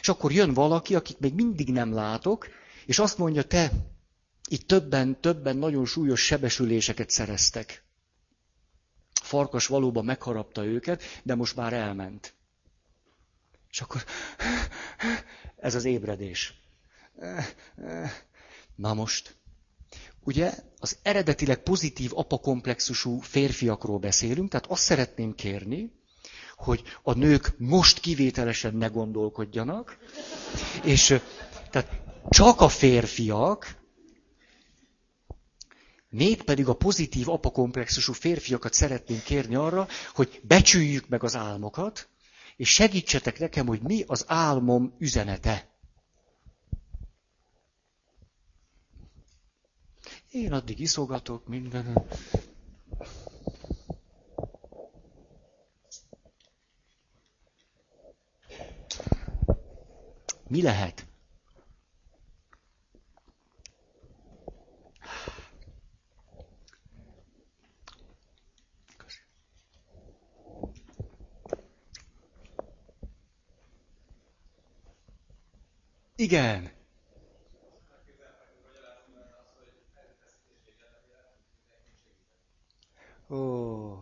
[0.00, 2.48] És akkor jön valaki, akit még mindig nem látok,
[2.86, 3.70] és azt mondja, te,
[4.48, 7.83] itt többen, többen nagyon súlyos sebesüléseket szereztek.
[9.24, 12.34] A farkas valóban megharapta őket, de most már elment.
[13.70, 14.04] És akkor
[15.56, 16.54] ez az ébredés.
[18.74, 19.36] Na most,
[20.24, 25.92] ugye az eredetileg pozitív apakomplexusú férfiakról beszélünk, tehát azt szeretném kérni,
[26.54, 29.98] hogy a nők most kivételesen ne gondolkodjanak,
[30.82, 31.20] és
[31.70, 33.82] tehát csak a férfiak,
[36.44, 42.08] pedig a pozitív apakomplexusú férfiakat szeretném kérni arra, hogy becsüljük meg az álmokat,
[42.56, 45.68] és segítsetek nekem, hogy mi az álmom üzenete.
[50.30, 52.06] Én addig iszogatok minden.
[60.48, 61.03] Mi lehet?
[76.24, 76.70] Igen.
[83.30, 83.98] Ó,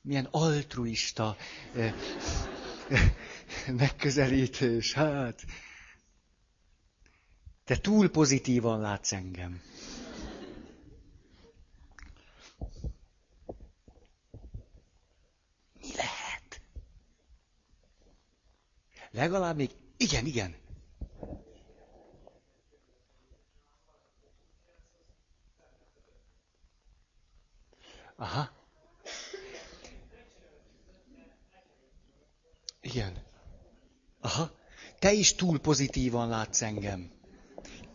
[0.00, 1.36] milyen altruista
[1.74, 1.94] eh,
[3.82, 4.92] megközelítés.
[4.92, 5.44] Hát,
[7.64, 9.60] te túl pozitívan látsz engem.
[15.80, 16.60] Mi lehet?
[19.10, 20.61] Legalább még Igen, igen.
[28.22, 28.50] Aha.
[32.80, 33.22] Igen.
[34.20, 34.50] Aha.
[34.98, 37.10] Te is túl pozitívan látsz engem.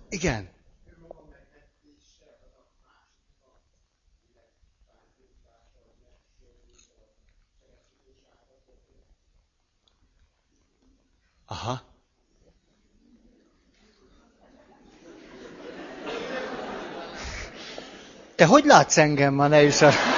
[0.09, 0.49] Igen.
[11.45, 11.82] Aha.
[18.36, 20.16] Te hogy látsz engem ma, ne is a...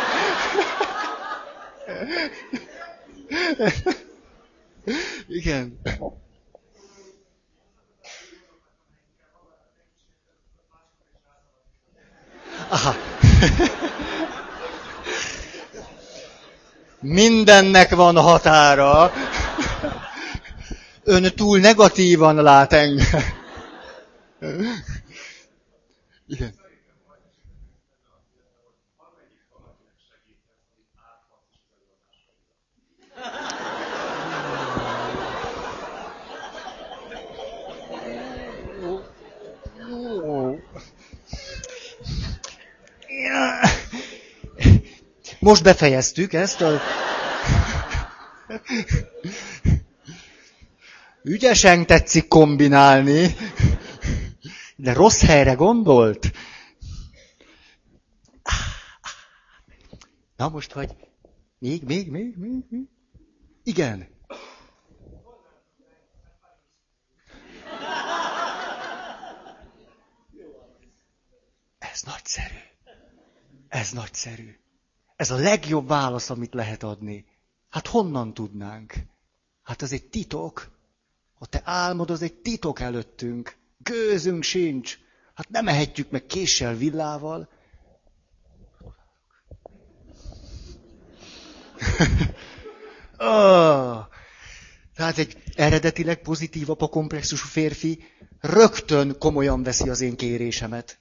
[5.28, 5.80] Igen.
[12.70, 12.96] Aha.
[17.00, 19.12] Mindennek van határa.
[21.04, 23.24] Ön túl negatívan lát engem.
[26.28, 26.54] Igen.
[45.40, 46.80] Most befejeztük ezt a...
[51.24, 53.36] Ügyesen tetszik kombinálni,
[54.76, 56.32] de rossz helyre gondolt.
[60.36, 60.96] Na most vagy.
[61.60, 62.88] Még, még, még, még, még.
[63.64, 64.08] Igen.
[71.80, 72.69] Ez nagyszerű.
[73.70, 74.56] Ez nagyszerű.
[75.16, 77.26] Ez a legjobb válasz, amit lehet adni.
[77.70, 78.94] Hát honnan tudnánk?
[79.64, 80.78] Hát ez egy titok.
[81.34, 83.58] Ha te álmod, az egy titok előttünk.
[83.78, 84.98] Gőzünk sincs.
[85.34, 87.50] Hát nem ehetjük meg késsel, villával.
[93.18, 94.06] oh.
[94.96, 98.04] Tehát egy eredetileg pozitív apakomplexusú férfi
[98.40, 101.00] rögtön komolyan veszi az én kérésemet.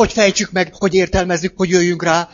[0.00, 2.28] Hogy fejtsük meg, hogy értelmezzük, hogy jöjjünk rá.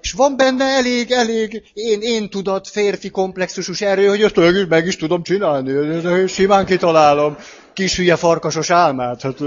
[0.00, 4.96] És van benne elég, elég én, én tudat, férfi komplexusus erő, hogy ezt meg, is
[4.96, 6.26] tudom csinálni.
[6.28, 7.36] Simán kitalálom.
[7.72, 9.22] Kis hülye farkasos álmát.
[9.22, 9.38] Hát...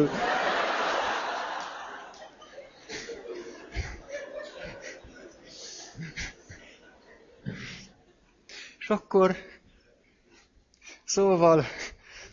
[8.79, 9.35] És akkor,
[11.05, 11.65] szóval,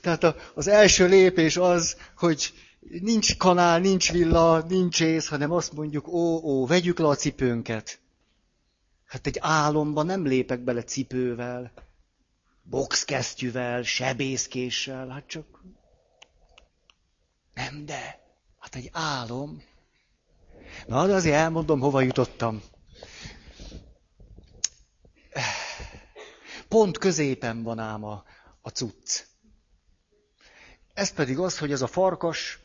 [0.01, 2.53] tehát az első lépés az, hogy
[2.89, 8.01] nincs kanál, nincs villa, nincs ész, hanem azt mondjuk, ó, ó, vegyük le a cipőnket.
[9.05, 11.73] Hát egy álomban nem lépek bele cipővel,
[12.63, 15.63] boxkesztyűvel, sebészkéssel, hát csak...
[17.55, 18.21] Nem, de,
[18.59, 19.63] hát egy álom.
[20.87, 22.63] Na, de azért elmondom, hova jutottam.
[26.69, 28.25] Pont középen van ám a,
[28.61, 29.32] a cucc.
[31.03, 32.59] Ez pedig az, hogy ez a farkas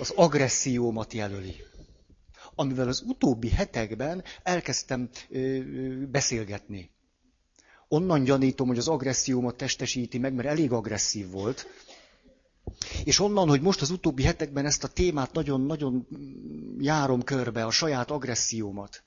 [0.00, 1.56] az agressziómat jelöli.
[2.54, 6.90] Amivel az utóbbi hetekben elkezdtem ö, ö, beszélgetni.
[7.88, 11.66] Onnan gyanítom, hogy az agressziómat testesíti meg, mert elég agresszív volt.
[13.04, 16.06] És onnan, hogy most az utóbbi hetekben ezt a témát nagyon-nagyon
[16.78, 19.02] járom körbe, a saját agressziómat.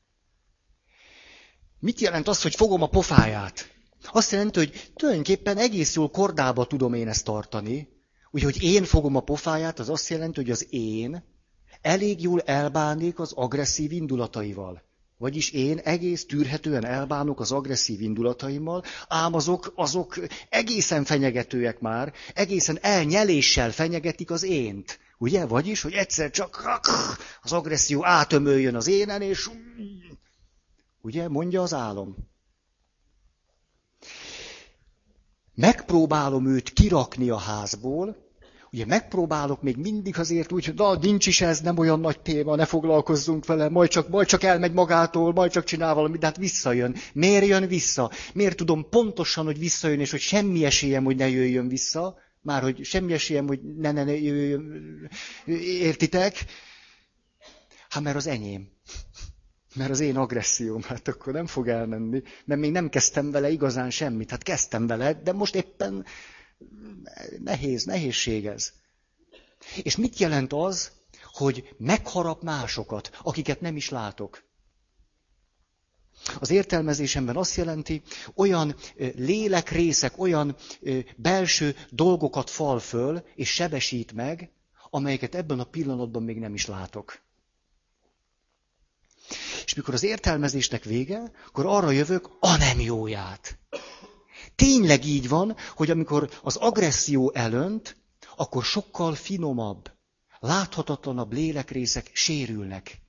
[1.79, 3.73] Mit jelent az, hogy fogom a pofáját?
[4.11, 7.99] Azt jelenti, hogy tulajdonképpen egész jól kordába tudom én ezt tartani,
[8.31, 11.23] Úgyhogy én fogom a pofáját, az azt jelenti, hogy az én
[11.81, 14.81] elég jól elbánik az agresszív indulataival.
[15.17, 20.19] Vagyis én egész tűrhetően elbánok az agresszív indulataimmal, ám azok, azok
[20.49, 24.99] egészen fenyegetőek már, egészen elnyeléssel fenyegetik az ént.
[25.17, 25.45] Ugye?
[25.45, 26.79] Vagyis, hogy egyszer csak
[27.41, 29.49] az agresszió átömöljön az énen, és
[31.01, 32.30] ugye, mondja az álom.
[35.55, 38.29] Megpróbálom őt kirakni a házból,
[38.71, 42.55] ugye megpróbálok még mindig azért úgy, hogy na, nincs is ez, nem olyan nagy téma,
[42.55, 46.37] ne foglalkozzunk vele, majd csak, majd csak elmegy magától, majd csak csinál valamit, de hát
[46.37, 46.95] visszajön.
[47.13, 48.11] Miért jön vissza?
[48.33, 52.17] Miért tudom pontosan, hogy visszajön, és hogy semmi esélyem, hogy ne jöjjön vissza?
[52.41, 55.09] Már, hogy semmi esélyem, hogy ne, ne, ne jöjjön.
[55.61, 56.45] Értitek?
[57.89, 58.69] Hát mert az enyém.
[59.75, 63.89] Mert az én agresszióm, hát akkor nem fog elmenni, mert még nem kezdtem vele igazán
[63.89, 64.29] semmit.
[64.29, 66.05] Hát kezdtem vele, de most éppen
[67.43, 68.71] nehéz, nehézség ez.
[69.83, 70.91] És mit jelent az,
[71.23, 74.43] hogy megharap másokat, akiket nem is látok?
[76.39, 78.01] Az értelmezésemben azt jelenti,
[78.35, 78.75] olyan
[79.15, 80.55] lélekrészek, olyan
[81.15, 84.51] belső dolgokat fal föl, és sebesít meg,
[84.89, 87.21] amelyeket ebben a pillanatban még nem is látok.
[89.65, 93.59] És mikor az értelmezésnek vége, akkor arra jövök a nem jóját.
[94.55, 97.97] Tényleg így van, hogy amikor az agresszió elönt,
[98.35, 99.91] akkor sokkal finomabb,
[100.39, 103.01] láthatatlanabb lélekrészek sérülnek.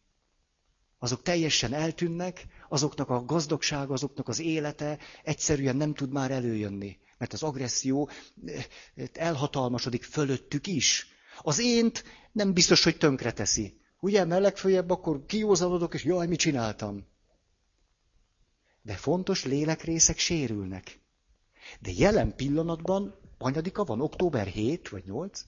[0.99, 6.99] Azok teljesen eltűnnek, azoknak a gazdagsága, azoknak az élete egyszerűen nem tud már előjönni.
[7.19, 8.09] Mert az agresszió
[8.47, 8.65] eh,
[9.13, 11.07] elhatalmasodik fölöttük is.
[11.39, 13.81] Az ént nem biztos, hogy tönkre teszi.
[14.05, 17.07] Ugye, mert legfőjebb akkor kiózanodok, és jaj, mit csináltam.
[18.83, 21.01] De fontos lélekrészek sérülnek.
[21.81, 25.45] De jelen pillanatban, anyadika van, október 7 vagy 8?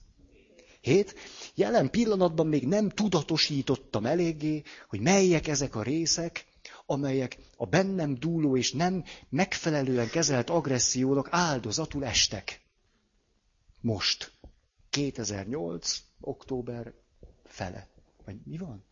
[0.81, 1.15] 7.
[1.55, 6.45] Jelen pillanatban még nem tudatosítottam eléggé, hogy melyek ezek a részek,
[6.85, 12.61] amelyek a bennem dúló és nem megfelelően kezelt agressziónak áldozatul estek.
[13.81, 14.31] Most.
[14.89, 16.01] 2008.
[16.19, 16.93] október
[17.43, 17.93] fele.
[18.25, 18.83] Vagy mi van?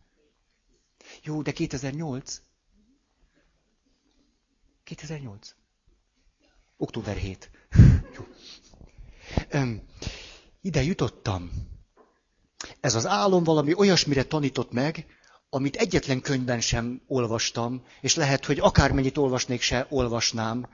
[1.22, 2.42] Jó, de 2008.
[4.84, 5.54] 2008.
[6.76, 7.50] Október 7.
[8.16, 8.24] Jó.
[9.48, 9.82] Öm,
[10.60, 11.50] ide jutottam.
[12.80, 15.06] Ez az álom valami olyasmire tanított meg,
[15.50, 20.68] amit egyetlen könyvben sem olvastam, és lehet, hogy akármennyit olvasnék, se olvasnám.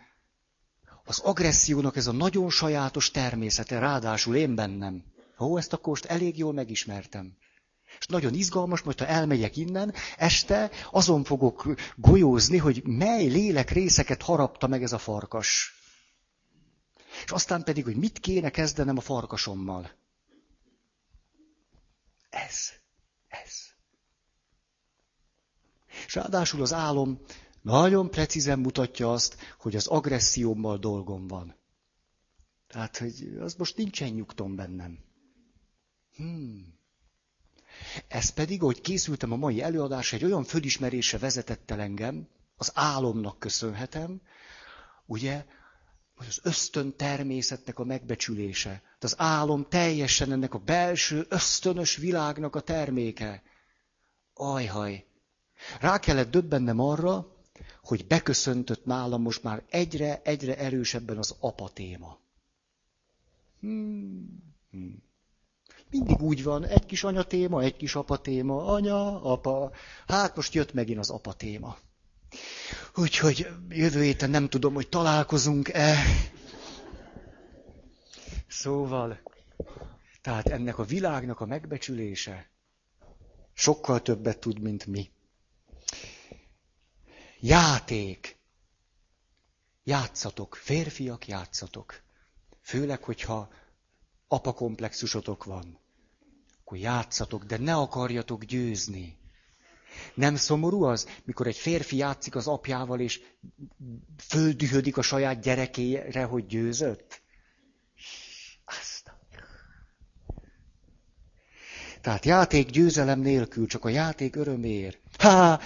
[1.04, 5.04] Az agressziónak ez a nagyon sajátos természete, ráadásul én bennem.
[5.38, 7.36] Ó, ezt akkor most elég jól megismertem.
[7.98, 14.22] És nagyon izgalmas, majd ha elmegyek innen, este azon fogok golyózni, hogy mely lélek részeket
[14.22, 15.74] harapta meg ez a farkas.
[17.24, 19.90] És aztán pedig, hogy mit kéne kezdenem a farkasommal.
[22.30, 22.68] Ez.
[23.28, 23.52] Ez.
[26.06, 27.20] És ráadásul az álom
[27.62, 31.58] nagyon precízen mutatja azt, hogy az agressziómmal dolgom van.
[32.66, 34.98] Tehát, hogy az most nincsen nyugtom bennem.
[36.16, 36.79] Hmm.
[38.08, 43.38] Ez pedig, hogy készültem a mai előadásra, egy olyan fölismerésre vezetett el engem, az álomnak
[43.38, 44.20] köszönhetem,
[45.06, 45.44] ugye,
[46.16, 48.82] hogy az ösztön természetnek a megbecsülése.
[49.00, 53.42] Az álom teljesen ennek a belső, ösztönös világnak a terméke.
[54.34, 55.04] Ajhaj.
[55.80, 57.36] Rá kellett döbbennem arra,
[57.82, 62.18] hogy beköszöntött nálam most már egyre, egyre erősebben az apa téma.
[63.60, 64.54] Hmm.
[64.70, 65.02] Hmm.
[65.90, 69.72] Mindig úgy van, egy kis anya téma, egy kis apa téma, anya, apa.
[70.06, 71.76] Hát most jött megint az apa téma.
[72.94, 75.96] Úgyhogy jövő héten nem tudom, hogy találkozunk-e.
[78.48, 79.20] Szóval,
[80.22, 82.50] tehát ennek a világnak a megbecsülése
[83.52, 85.10] sokkal többet tud, mint mi.
[87.40, 88.38] Játék.
[89.84, 92.02] Játszatok, férfiak játszatok.
[92.62, 93.52] Főleg, hogyha
[94.32, 95.78] apakomplexusotok van.
[96.60, 99.18] Akkor játszatok, de ne akarjatok győzni.
[100.14, 103.20] Nem szomorú az, mikor egy férfi játszik az apjával, és
[104.16, 107.22] földühödik a saját gyerekére, hogy győzött?
[108.64, 109.12] Azt.
[112.00, 114.98] Tehát játék győzelem nélkül, csak a játék öröméért.
[115.18, 115.60] Ha!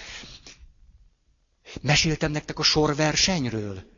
[1.81, 3.94] Meséltem nektek a sorversenyről.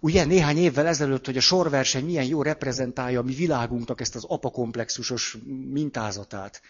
[0.00, 4.24] Ugye néhány évvel ezelőtt, hogy a sorverseny milyen jó reprezentálja a mi világunknak ezt az
[4.24, 5.36] apakomplexusos
[5.72, 6.60] mintázatát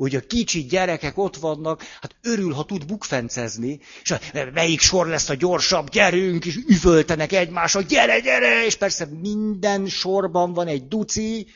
[0.00, 4.14] hogy a kicsi gyerekek ott vannak, hát örül, ha tud bukfencezni, és
[4.54, 10.52] melyik sor lesz a gyorsabb, gyerünk, és üvöltenek egymásra, gyere, gyere, és persze minden sorban
[10.52, 11.46] van egy duci,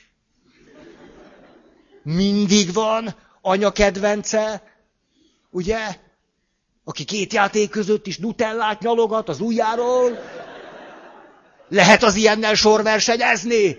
[2.02, 4.62] mindig van, anya kedvence,
[5.50, 5.96] ugye?
[6.84, 10.18] Aki két játék között is nutellát nyalogat az ujjáról.
[11.68, 13.76] Lehet az ilyennel sorversenyezni?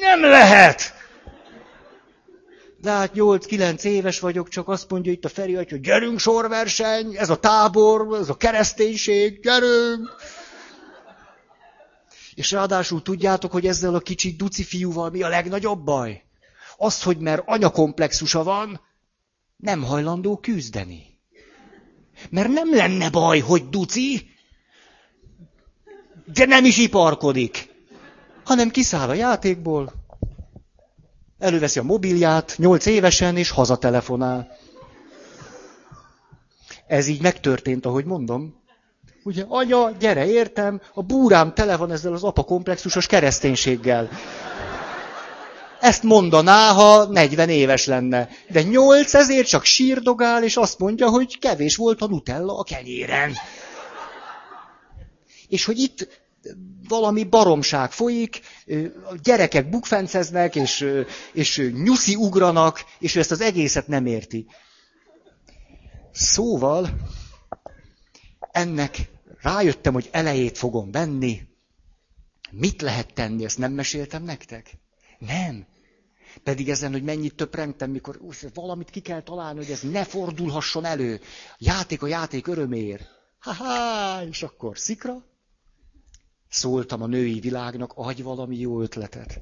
[0.00, 0.98] Nem lehet!
[2.80, 7.30] de hát 8-9 éves vagyok, csak azt mondja itt a Feri, hogy gyerünk sorverseny, ez
[7.30, 10.16] a tábor, ez a kereszténység, gyerünk!
[12.34, 16.22] És ráadásul tudjátok, hogy ezzel a kicsi duci fiúval mi a legnagyobb baj?
[16.76, 18.80] Az, hogy mert anyakomplexusa van,
[19.56, 21.18] nem hajlandó küzdeni.
[22.30, 24.29] Mert nem lenne baj, hogy duci,
[26.32, 27.68] de nem is iparkodik,
[28.44, 30.00] hanem kiszáll a játékból,
[31.40, 34.56] Előveszi a mobilját, nyolc évesen, és hazatelefonál.
[36.86, 38.54] Ez így megtörtént, ahogy mondom.
[39.24, 44.08] Ugye, anya, gyere, értem, a búrám tele van ezzel az apa komplexusos kereszténységgel.
[45.80, 48.28] Ezt mondaná, ha 40 éves lenne.
[48.48, 53.32] De nyolc ezért csak sírdogál, és azt mondja, hogy kevés volt a nutella a kenyéren.
[55.50, 56.08] És hogy itt
[56.88, 58.40] valami baromság folyik,
[59.04, 60.86] a gyerekek bukfenceznek, és,
[61.32, 64.46] és nyuszi ugranak, és ő ezt az egészet nem érti.
[66.12, 66.88] Szóval
[68.52, 69.10] ennek
[69.42, 71.40] rájöttem, hogy elejét fogom venni.
[72.50, 74.70] Mit lehet tenni, ezt nem meséltem nektek?
[75.18, 75.66] Nem.
[76.42, 80.84] Pedig ezen, hogy mennyit töprengtem, mikor úgy, valamit ki kell találni, hogy ez ne fordulhasson
[80.84, 81.20] elő.
[81.58, 83.00] Játék a játék örömér.
[83.38, 85.24] Ha-ha, és akkor szikra.
[86.50, 89.40] Szóltam a női világnak, adj valami jó ötletet.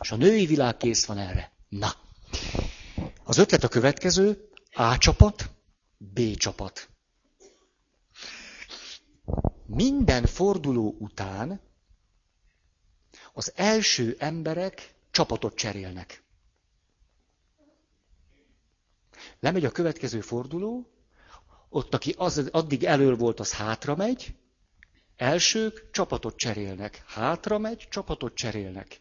[0.00, 1.52] És a női világ kész van erre.
[1.68, 1.92] Na.
[3.24, 5.50] Az ötlet a következő, A csapat,
[5.98, 6.88] B csapat.
[9.66, 11.60] Minden forduló után
[13.32, 16.22] az első emberek csapatot cserélnek.
[19.40, 20.90] Lemegy a következő forduló,
[21.68, 24.34] ott, aki az, addig elől volt, az hátra megy,
[25.16, 29.00] elsők csapatot cserélnek, hátra megy, csapatot cserélnek.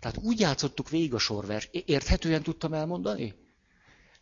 [0.00, 1.68] Tehát úgy játszottuk végig a sorvers.
[1.70, 3.34] Érthetően tudtam elmondani?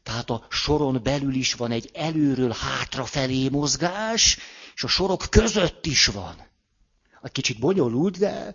[0.02, 4.38] Tehát a soron belül is van egy előről hátrafelé mozgás,
[4.74, 6.46] és a sorok között is van.
[7.22, 8.54] Egy kicsit bonyolult, de...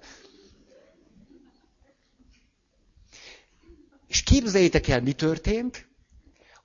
[4.08, 5.88] És képzeljétek el, mi történt?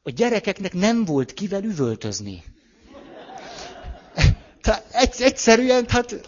[0.02, 2.44] A gyerekeknek nem volt kivel üvöltözni.
[4.66, 6.20] Tehát egyszerűen, hát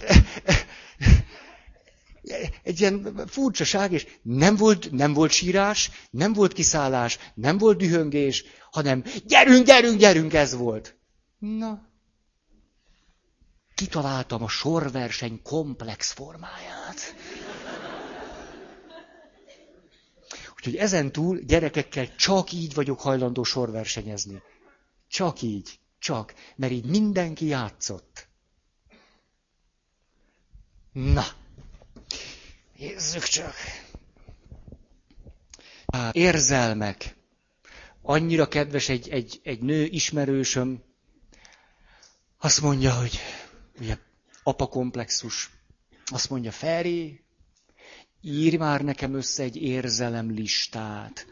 [2.63, 8.45] egy ilyen furcsaság, és nem volt, nem volt sírás, nem volt kiszállás, nem volt dühöngés,
[8.71, 10.97] hanem gyerünk, gyerünk, gyerünk, ez volt.
[11.39, 11.89] Na,
[13.75, 17.15] kitaláltam a sorverseny komplex formáját.
[20.57, 24.43] Úgyhogy ezen túl gyerekekkel csak így vagyok hajlandó sorversenyezni.
[25.09, 25.79] Csak így.
[25.99, 26.35] Csak.
[26.57, 28.28] Mert így mindenki játszott.
[31.05, 31.25] Na.
[32.79, 33.55] Nézzük csak.
[36.13, 37.17] Érzelmek.
[38.03, 40.83] Annyira kedves egy, egy, egy nő ismerősöm,
[42.39, 43.19] azt mondja, hogy
[43.81, 43.99] ugye
[44.43, 45.51] apakomplexus,
[46.07, 47.25] azt mondja, Feri,
[48.21, 51.27] írj már nekem össze egy érzelemlistát.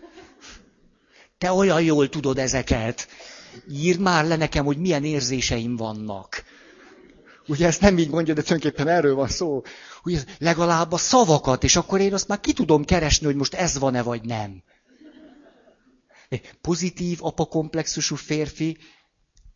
[1.39, 3.09] Te olyan jól tudod ezeket.
[3.71, 6.45] Írd már le nekem, hogy milyen érzéseim vannak.
[7.47, 9.63] Ugye ezt nem így mondja, de tulajdonképpen erről van szó.
[10.05, 13.79] Ugye legalább a szavakat, és akkor én azt már ki tudom keresni, hogy most ez
[13.79, 14.63] van-e vagy nem.
[16.61, 18.77] Pozitív apakomplexusú férfi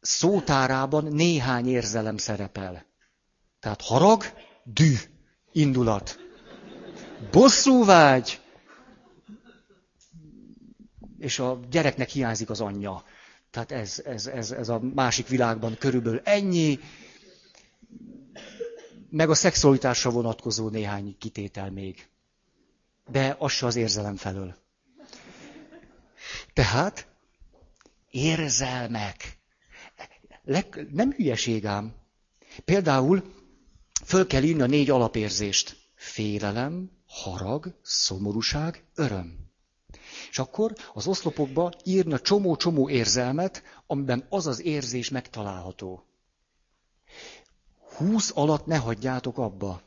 [0.00, 2.86] szótárában néhány érzelem szerepel.
[3.60, 4.24] Tehát harag,
[4.64, 4.94] dű,
[5.52, 6.18] indulat.
[7.30, 8.40] Bosszúvágy,
[11.18, 13.04] és a gyereknek hiányzik az anyja.
[13.50, 16.78] Tehát ez, ez, ez, ez a másik világban körülbelül ennyi,
[19.10, 22.08] meg a szexualitásra vonatkozó néhány kitétel még.
[23.10, 24.56] De az se az érzelem felől.
[26.52, 27.06] Tehát
[28.10, 29.38] érzelmek.
[30.90, 31.94] Nem hülyeség ám.
[32.64, 33.22] Például
[34.04, 35.76] föl kell írni a négy alapérzést.
[35.94, 39.50] Félelem, harag, szomorúság, öröm.
[40.30, 46.09] És akkor az oszlopokba írna csomó-csomó érzelmet, amiben az az érzés megtalálható.
[48.00, 49.82] Húsz alatt ne hagyjátok abba.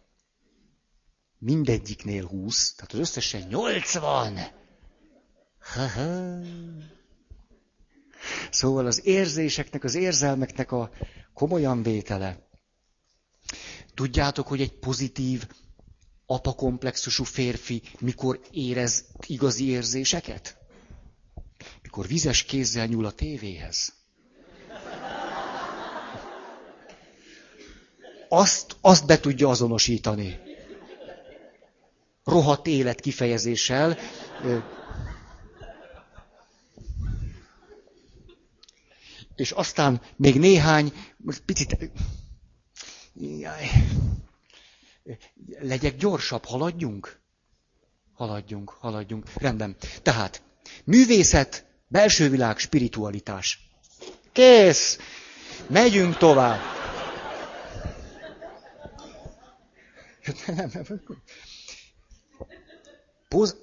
[1.37, 4.39] Mindegyiknél húsz, tehát az összesen nyolcvan.
[8.49, 10.91] Szóval az érzéseknek, az érzelmeknek a
[11.33, 12.47] komolyan vétele.
[13.93, 15.47] Tudjátok, hogy egy pozitív,
[16.25, 20.57] apakomplexusú férfi mikor érez igazi érzéseket?
[21.81, 24.02] Mikor vizes kézzel nyúl a tévéhez.
[28.35, 30.39] Azt, azt be tudja azonosítani.
[32.23, 33.97] Rohadt élet kifejezéssel.
[39.35, 40.93] És aztán még néhány,
[41.45, 41.91] picit
[43.13, 43.69] Jaj.
[45.59, 47.19] Legyek gyorsabb, haladjunk?
[48.13, 49.25] Haladjunk, haladjunk.
[49.35, 49.75] Rendben.
[50.01, 50.41] Tehát,
[50.83, 53.69] művészet, belső világ, spiritualitás.
[54.31, 54.97] Kész!
[55.67, 56.82] Megyünk tovább.
[63.27, 63.55] Poz...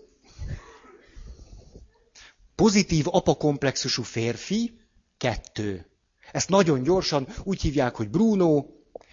[2.55, 4.81] Pozitív apakomplexusú férfi,
[5.17, 5.87] kettő.
[6.33, 8.65] Ezt nagyon gyorsan úgy hívják, hogy Bruno,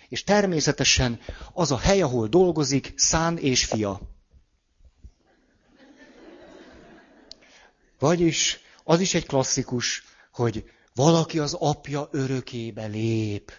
[0.09, 1.19] és természetesen
[1.53, 4.01] az a hely, ahol dolgozik, Szán és fia.
[7.99, 13.51] Vagyis az is egy klasszikus, hogy valaki az apja örökébe lép,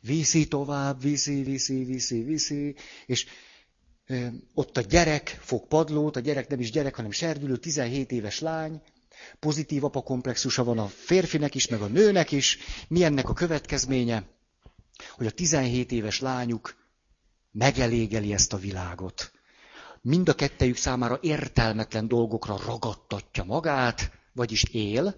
[0.00, 2.74] Viszi tovább, viszi, viszi, viszi, viszi,
[3.06, 3.26] és
[4.54, 8.80] ott a gyerek fog padlót, a gyerek nem is gyerek, hanem serdülő, 17 éves lány,
[9.38, 12.58] pozitív apakomplexusa van a férfinek is, meg a nőnek is.
[12.88, 14.24] Mi ennek a következménye?
[15.10, 16.76] Hogy a 17 éves lányuk
[17.52, 19.32] megelégeli ezt a világot.
[20.00, 25.14] Mind a kettejük számára értelmetlen dolgokra ragadtatja magát, vagyis él.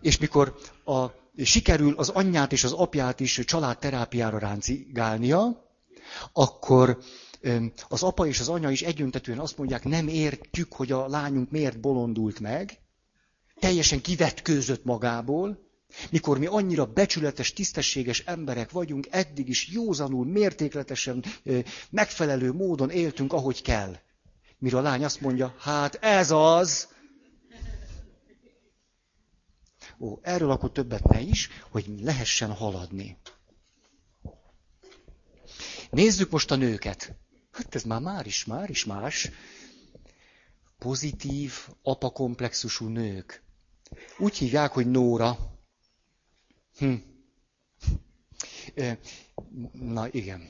[0.00, 1.06] És mikor a,
[1.44, 5.68] sikerül az anyját és az apját is családterápiára ráncigálnia,
[6.32, 6.98] akkor
[7.88, 11.80] az apa és az anya is egyöntetően azt mondják, nem értjük, hogy a lányunk miért
[11.80, 12.78] bolondult meg,
[13.60, 15.68] teljesen kivetkőzött magából,
[16.10, 21.24] mikor mi annyira becsületes, tisztességes emberek vagyunk, eddig is józanul, mértékletesen,
[21.90, 23.96] megfelelő módon éltünk, ahogy kell.
[24.58, 26.88] Mire a lány azt mondja, hát ez az.
[30.00, 33.16] Ó, erről akkor többet ne is, hogy lehessen haladni.
[35.90, 37.14] Nézzük most a nőket.
[37.50, 39.30] Hát ez már már is, már is más.
[40.78, 43.42] Pozitív, apakomplexusú nők.
[44.18, 45.38] Úgy hívják, hogy Nóra.
[46.78, 46.94] Hm.
[49.72, 50.48] Na igen.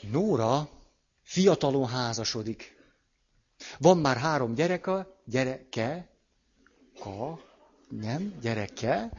[0.00, 0.70] Nóra
[1.22, 2.77] fiatalon házasodik.
[3.78, 6.08] Van már három gyereke, gyereke,
[7.00, 7.40] ka,
[7.88, 9.10] nem, gyereke,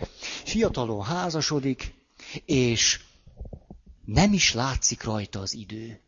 [0.43, 1.93] fiatalon házasodik,
[2.45, 2.99] és
[4.05, 6.01] nem is látszik rajta az idő.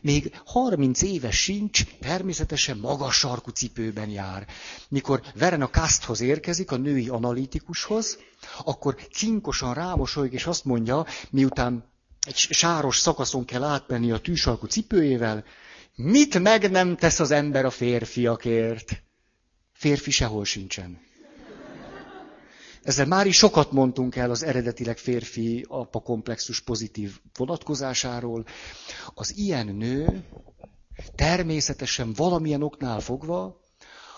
[0.00, 4.46] Még 30 éves sincs, természetesen magas sarkú cipőben jár.
[4.88, 8.18] Mikor Veren a Kasthoz érkezik, a női analitikushoz,
[8.64, 11.84] akkor cinkosan rámosolyog, és azt mondja, miután
[12.26, 15.44] egy sáros szakaszon kell átmenni a tűsarkú cipőjével,
[15.96, 19.02] mit meg nem tesz az ember a férfiakért?
[19.72, 21.00] Férfi sehol sincsen.
[22.82, 28.44] Ezzel már is sokat mondtunk el az eredetileg férfi apa komplexus pozitív vonatkozásáról.
[29.14, 30.24] Az ilyen nő
[31.14, 33.62] természetesen valamilyen oknál fogva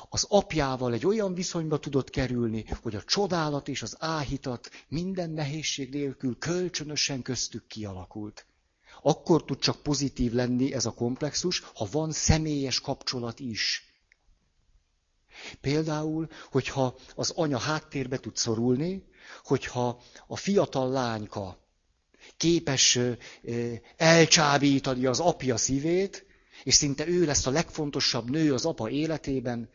[0.09, 5.91] az apjával egy olyan viszonyba tudott kerülni, hogy a csodálat és az áhítat minden nehézség
[5.91, 8.47] nélkül kölcsönösen köztük kialakult.
[9.07, 13.85] Akkor tud csak pozitív lenni ez a komplexus, ha van személyes kapcsolat is.
[15.61, 19.05] Például, hogyha az anya háttérbe tud szorulni,
[19.45, 21.59] hogyha a fiatal lányka
[22.37, 22.99] képes
[23.97, 26.27] elcsábítani az apja szívét,
[26.65, 29.71] és szinte ő lesz a legfontosabb nő az apa életében,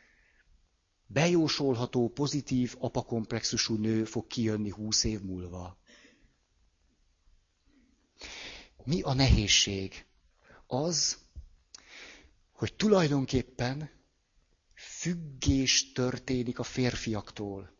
[1.07, 5.80] bejósolható, pozitív apakomplexusú nő fog kijönni húsz év múlva.
[8.85, 10.05] Mi a nehézség?
[10.67, 11.17] Az,
[12.51, 13.89] hogy tulajdonképpen
[14.73, 17.73] függés történik a férfiaktól.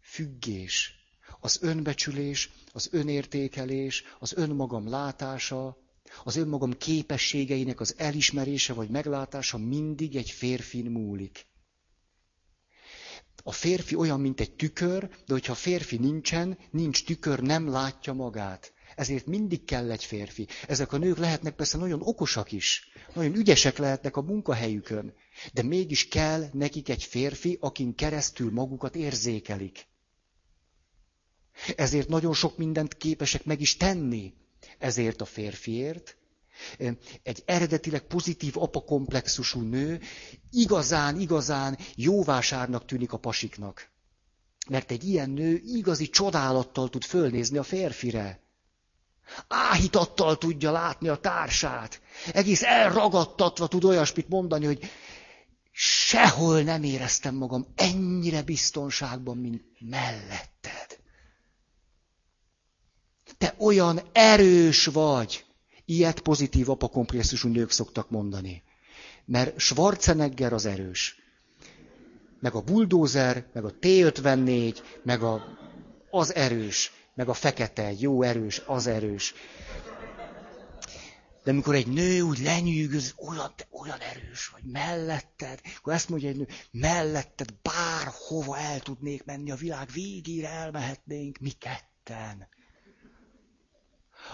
[0.00, 0.92] Függés.
[1.40, 5.76] Az önbecsülés, az önértékelés, az önmagam látása,
[6.24, 11.46] az önmagam képességeinek az elismerése vagy meglátása mindig egy férfin múlik.
[13.42, 18.72] A férfi olyan, mint egy tükör, de hogyha férfi nincsen, nincs tükör, nem látja magát.
[18.98, 20.46] Ezért mindig kell egy férfi.
[20.68, 25.14] Ezek a nők lehetnek persze nagyon okosak is, nagyon ügyesek lehetnek a munkahelyükön,
[25.52, 29.86] de mégis kell nekik egy férfi, akin keresztül magukat érzékelik.
[31.76, 34.34] Ezért nagyon sok mindent képesek meg is tenni.
[34.78, 36.16] Ezért a férfiért.
[37.22, 40.00] Egy eredetileg pozitív apakomplexusú nő
[40.50, 43.90] igazán, igazán jóvásárnak tűnik a pasiknak.
[44.68, 48.46] Mert egy ilyen nő igazi csodálattal tud fölnézni a férfire.
[49.48, 52.00] Áhítattal tudja látni a társát.
[52.32, 54.90] Egész elragadtatva tud olyasmit mondani, hogy
[55.80, 60.98] sehol nem éreztem magam ennyire biztonságban, mint melletted.
[63.38, 65.44] Te olyan erős vagy.
[65.84, 68.62] Ilyet pozitív apakompresszusú nők szoktak mondani.
[69.24, 71.16] Mert Schwarzenegger az erős.
[72.40, 75.44] Meg a bulldozer, meg a T-54, meg a,
[76.10, 79.34] az erős, meg a fekete, jó erős, az erős.
[81.44, 86.36] De amikor egy nő úgy lenyűgöz, olyan, olyan erős vagy melletted, akkor ezt mondja egy
[86.36, 92.48] nő, melletted bárhova el tudnék menni, a világ végére elmehetnénk, mi ketten.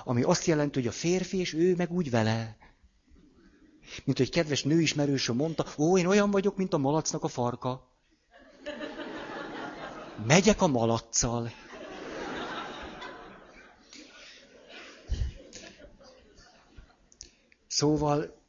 [0.04, 2.56] Ami azt jelenti, hogy a férfi és ő meg úgy vele.
[4.04, 7.92] Mint hogy kedves nőismerősöm mondta, ó, én olyan vagyok, mint a malacnak a farka.
[10.26, 11.52] Megyek a malaccal.
[17.76, 18.42] Szóval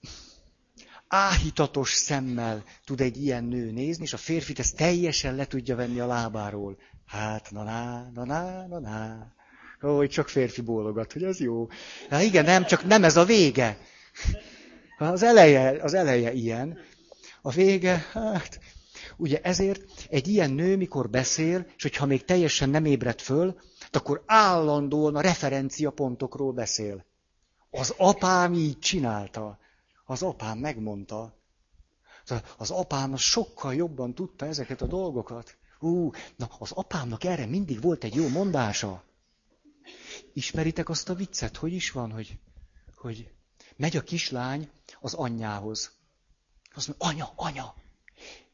[1.07, 5.99] áhítatos szemmel tud egy ilyen nő nézni, és a férfit ezt teljesen le tudja venni
[5.99, 6.77] a lábáról.
[7.05, 9.33] Hát, na na, na na, na na.
[9.89, 11.67] Ó, csak férfi bólogat, hogy ez jó.
[12.09, 13.77] Hát igen, nem, csak nem ez a vége.
[14.97, 16.77] Az eleje, az eleje ilyen.
[17.41, 18.59] A vége, hát,
[19.17, 23.59] ugye ezért egy ilyen nő, mikor beszél, és hogyha még teljesen nem ébred föl,
[23.91, 27.05] akkor állandóan a referenciapontokról beszél.
[27.75, 29.59] Az apám így csinálta.
[30.05, 31.33] Az apám megmondta.
[32.57, 35.57] Az apám az sokkal jobban tudta ezeket a dolgokat.
[35.79, 39.03] Ú, na az apámnak erre mindig volt egy jó mondása.
[40.33, 41.57] Ismeritek azt a viccet?
[41.57, 42.39] Hogy is van, hogy,
[42.95, 43.31] hogy
[43.75, 44.69] megy a kislány
[44.99, 45.91] az anyjához.
[46.75, 47.75] Azt mondja, anya, anya,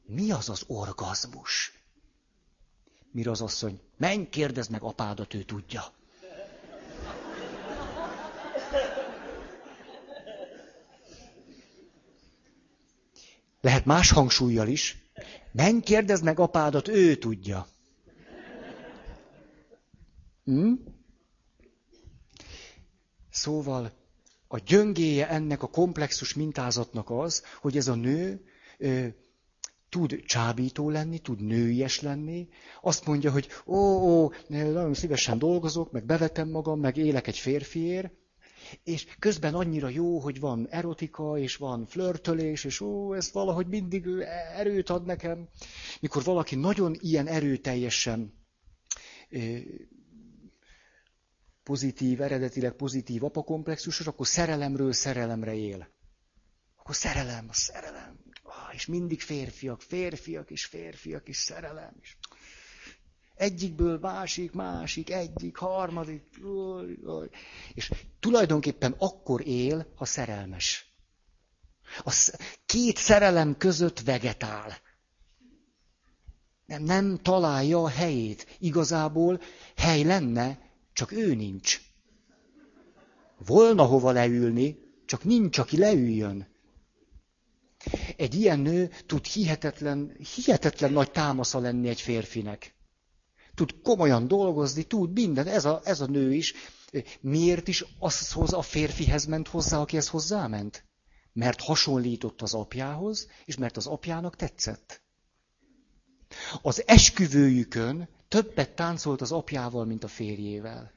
[0.05, 1.80] mi az az orgazmus?
[3.11, 5.93] Mire az asszony, menj, kérdezd meg apádat, ő tudja.
[13.62, 15.01] Lehet más hangsúlyjal is.
[15.51, 17.68] Menj, kérdezd meg apádat, ő tudja.
[20.43, 20.74] Hm?
[23.30, 23.91] Szóval
[24.47, 28.45] a gyöngéje ennek a komplexus mintázatnak az, hogy ez a nő
[28.78, 29.07] ö,
[29.89, 32.47] tud csábító lenni, tud nőies lenni.
[32.82, 38.14] Azt mondja, hogy ó, ó, nagyon szívesen dolgozok, meg bevetem magam, meg élek egy férfiért,
[38.84, 44.07] és közben annyira jó, hogy van erotika, és van flörtölés, és ó, ez valahogy mindig
[44.55, 45.47] erőt ad nekem.
[45.99, 48.34] Mikor valaki nagyon ilyen erőteljesen
[51.63, 55.89] pozitív, eredetileg pozitív apakomplexusos, akkor szerelemről szerelemre él.
[56.76, 58.19] Akkor szerelem, a szerelem.
[58.43, 61.95] Ah, és mindig férfiak, férfiak és férfiak és szerelem.
[62.01, 62.15] És
[63.41, 66.23] egyikből másik, másik, egyik, harmadik.
[67.73, 70.93] És tulajdonképpen akkor él, ha szerelmes.
[72.03, 74.77] A két szerelem között vegetál.
[76.65, 78.57] Nem, nem találja a helyét.
[78.59, 79.41] Igazából
[79.75, 80.59] hely lenne,
[80.93, 81.81] csak ő nincs.
[83.45, 86.47] Volna hova leülni, csak nincs, aki leüljön.
[88.17, 92.79] Egy ilyen nő tud hihetetlen, hihetetlen nagy támasza lenni egy férfinek.
[93.62, 95.47] Tud komolyan dolgozni, tud minden.
[95.47, 96.53] Ez a, ez a nő is.
[97.20, 100.86] Miért is azhoz a férfihez ment hozzá, akihez hozzáment?
[101.34, 105.01] Mert hasonlított az apjához, és mert az apjának tetszett.
[106.62, 110.91] Az esküvőjükön többet táncolt az apjával, mint a férjével.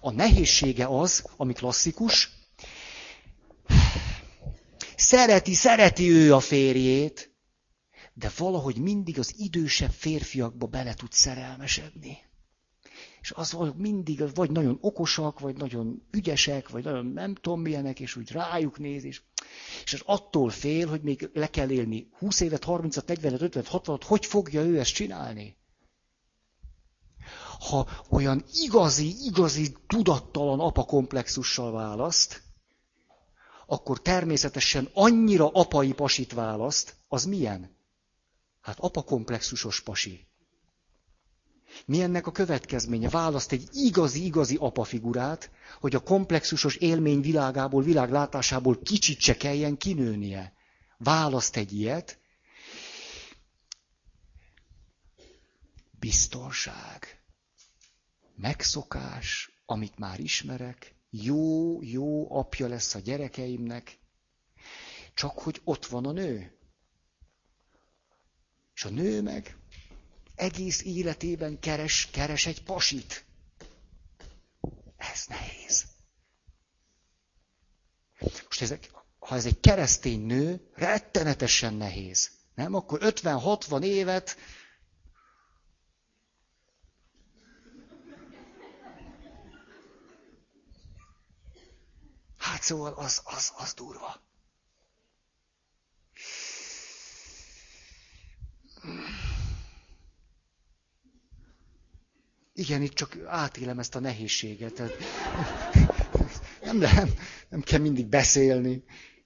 [0.00, 2.30] A nehézsége az, ami klasszikus,
[4.96, 7.33] szereti, szereti ő a férjét,
[8.14, 12.18] de valahogy mindig az idősebb férfiakba bele tud szerelmesedni.
[13.20, 18.00] És az hogy mindig vagy nagyon okosak, vagy nagyon ügyesek, vagy nagyon nem tudom milyenek,
[18.00, 19.22] és úgy rájuk néz, és,
[19.84, 23.98] és az attól fél, hogy még le kell élni 20 évet, 30 40 50 60
[24.06, 25.56] hogy fogja ő ezt csinálni?
[27.68, 32.42] Ha olyan igazi, igazi tudattalan apakomplexussal választ,
[33.66, 37.73] akkor természetesen annyira apai pasit választ, az milyen?
[38.64, 40.26] Hát apakomplexusos pasi.
[41.86, 43.08] Mi ennek a következménye?
[43.08, 45.50] Választ egy igazi-igazi apafigurát,
[45.80, 50.52] hogy a komplexusos élmény világából, világlátásából kicsit se kelljen kinőnie.
[50.98, 52.18] Választ egy ilyet.
[55.98, 57.22] Biztonság.
[58.36, 60.94] Megszokás, amit már ismerek.
[61.10, 63.98] Jó, jó apja lesz a gyerekeimnek.
[65.14, 66.58] Csak hogy ott van a nő.
[68.74, 69.56] És a nő meg
[70.34, 73.24] egész életében keres, keres egy pasit.
[74.96, 75.84] Ez nehéz.
[78.18, 82.30] Most ezek, ha ez egy keresztény nő, rettenetesen nehéz.
[82.54, 82.74] Nem?
[82.74, 84.36] Akkor 50-60 évet
[92.44, 94.23] Hát szóval az, az, az durva.
[102.52, 104.82] Igen, itt csak átélem ezt a nehézséget.
[106.62, 107.10] Nem, nem,
[107.48, 108.84] nem kell mindig beszélni.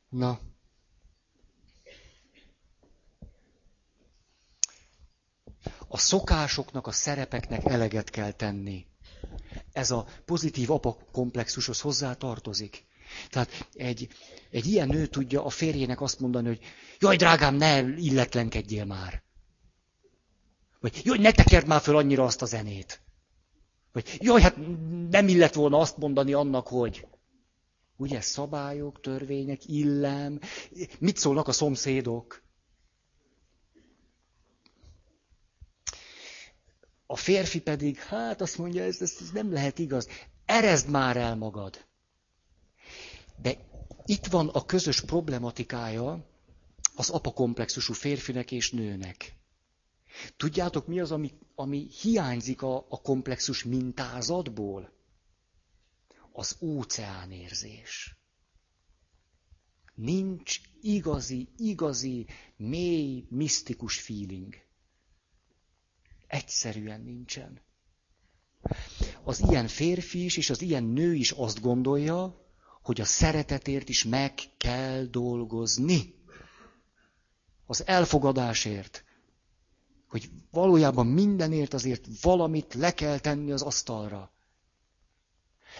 [0.08, 0.40] Na.
[5.88, 8.86] A szokásoknak, a szerepeknek eleget kell tenni.
[9.72, 12.84] Ez a pozitív apakomplexushoz hozzá tartozik.
[13.30, 14.08] Tehát egy,
[14.50, 16.60] egy ilyen nő tudja a férjének azt mondani, hogy
[16.98, 19.22] jaj, drágám, ne illetlenkedjél már.
[20.80, 23.00] Vagy jaj, ne tekerd már föl annyira azt a zenét.
[23.92, 24.56] Vagy jaj, hát
[25.10, 27.06] nem illet volna azt mondani annak, hogy.
[27.96, 30.40] Ugye szabályok, törvények, illem.
[30.98, 32.42] Mit szólnak a szomszédok?
[37.06, 40.08] A férfi pedig, hát azt mondja, ez, ez, ez nem lehet igaz.
[40.44, 41.86] Erezd már el magad.
[43.42, 43.56] De
[44.04, 46.26] itt van a közös problematikája
[46.96, 49.37] az apakomplexusú férfinek és nőnek.
[50.36, 54.92] Tudjátok, mi az, ami, ami hiányzik a, a komplexus mintázatból?
[56.32, 58.16] Az óceánérzés.
[59.94, 64.54] Nincs igazi, igazi, mély, misztikus feeling.
[66.26, 67.60] Egyszerűen nincsen.
[69.22, 72.46] Az ilyen férfi is, és az ilyen nő is azt gondolja,
[72.82, 76.14] hogy a szeretetért is meg kell dolgozni.
[77.66, 79.04] Az elfogadásért.
[80.08, 84.32] Hogy valójában mindenért azért valamit le kell tenni az asztalra.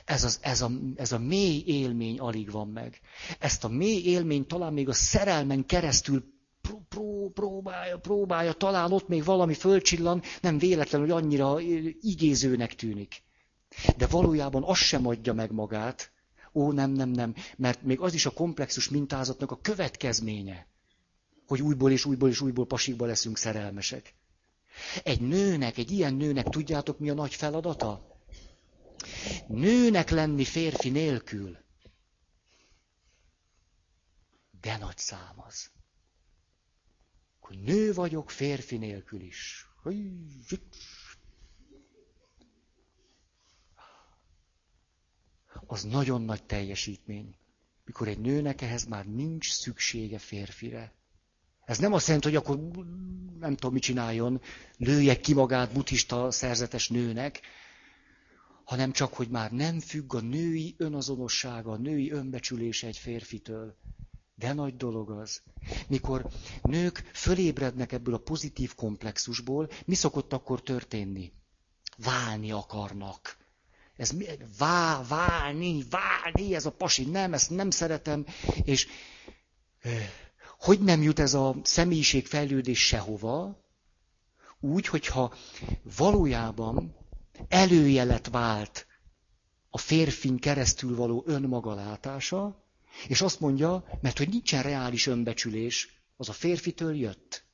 [0.04, 3.00] Ez, az, ez, a, ez a mély élmény alig van meg.
[3.38, 6.24] Ezt a mély élmény talán még a szerelmen keresztül
[6.60, 11.60] pró, pró, próbálja, próbálja, talán ott még valami fölcsillan, nem véletlen, hogy annyira
[12.00, 13.22] igézőnek tűnik.
[13.96, 16.12] De valójában az sem adja meg magát,
[16.52, 20.66] Ó, nem, nem, nem, mert még az is a komplexus mintázatnak a következménye,
[21.46, 24.14] hogy újból és újból és újból pasikba leszünk szerelmesek.
[25.02, 28.16] Egy nőnek, egy ilyen nőnek tudjátok mi a nagy feladata?
[29.48, 31.56] Nőnek lenni férfi nélkül.
[34.60, 35.70] De nagy szám az.
[37.38, 39.66] Hogy nő vagyok férfi nélkül is.
[45.66, 47.36] az nagyon nagy teljesítmény.
[47.84, 50.92] Mikor egy nőnek ehhez már nincs szüksége férfire.
[51.68, 52.58] Ez nem azt jelenti, hogy akkor
[53.38, 54.40] nem tudom, mit csináljon,
[54.76, 57.40] lője ki magát buddhista szerzetes nőnek,
[58.64, 63.76] hanem csak, hogy már nem függ a női önazonossága, a női önbecsülése egy férfitől.
[64.34, 65.42] De nagy dolog az.
[65.88, 66.26] Mikor
[66.62, 71.32] nők fölébrednek ebből a pozitív komplexusból, mi szokott akkor történni?
[71.96, 73.36] Válni akarnak
[73.96, 74.12] ez
[74.58, 78.26] vá, válni, válni, ez a pasi, nem, ezt nem szeretem,
[78.64, 78.86] és
[80.58, 83.66] hogy nem jut ez a személyiségfejlődés sehova,
[84.60, 85.34] úgy, hogyha
[85.96, 86.96] valójában
[87.48, 88.86] előjelet vált
[89.70, 92.64] a férfin keresztül való önmaga látása,
[93.08, 97.44] és azt mondja, mert hogy nincsen reális önbecsülés, az a férfitől jött.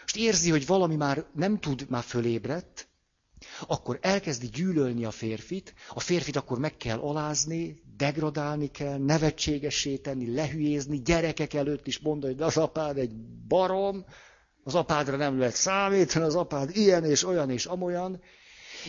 [0.00, 2.88] Most érzi, hogy valami már nem tud, már fölébredt,
[3.66, 10.34] akkor elkezdi gyűlölni a férfit, a férfit akkor meg kell alázni, degradálni kell, nevetségessé tenni,
[10.34, 13.16] lehülyézni, gyerekek előtt is mondani, hogy az apád egy
[13.48, 14.04] barom,
[14.64, 18.20] az apádra nem lehet számítani, az apád ilyen és olyan és amolyan,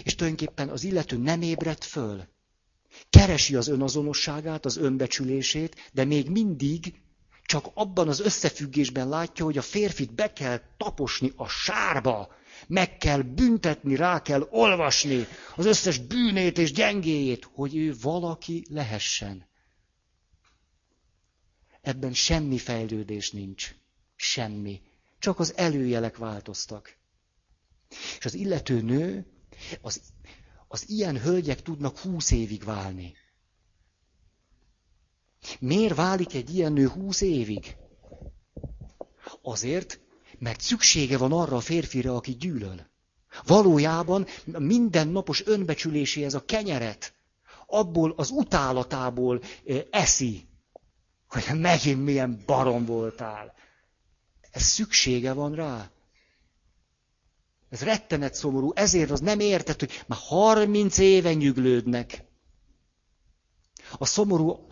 [0.03, 2.23] és tulajdonképpen az illető nem ébredt föl.
[3.09, 7.01] Keresi az önazonosságát, az önbecsülését, de még mindig
[7.45, 12.29] csak abban az összefüggésben látja, hogy a férfit be kell taposni a sárba,
[12.67, 19.47] meg kell büntetni, rá kell olvasni az összes bűnét és gyengéjét, hogy ő valaki lehessen.
[21.81, 23.75] Ebben semmi fejlődés nincs.
[24.15, 24.81] Semmi.
[25.19, 26.97] Csak az előjelek változtak.
[28.17, 29.25] És az illető nő,
[29.81, 30.01] az,
[30.67, 33.13] az ilyen hölgyek tudnak húsz évig válni.
[35.59, 37.75] Miért válik egy ilyen nő húsz évig?
[39.41, 39.99] Azért,
[40.43, 42.85] mert szüksége van arra a férfire, aki gyűlöl.
[43.45, 47.13] Valójában mindennapos önbecsüléséhez a kenyeret,
[47.67, 49.41] abból az utálatából
[49.89, 50.47] eszi,
[51.27, 53.53] hogy megint milyen barom voltál.
[54.51, 55.89] Ez szüksége van rá.
[57.69, 62.23] Ez rettenet szomorú, ezért az nem értett, hogy már 30 éve nyüglődnek.
[63.97, 64.67] A szomorú,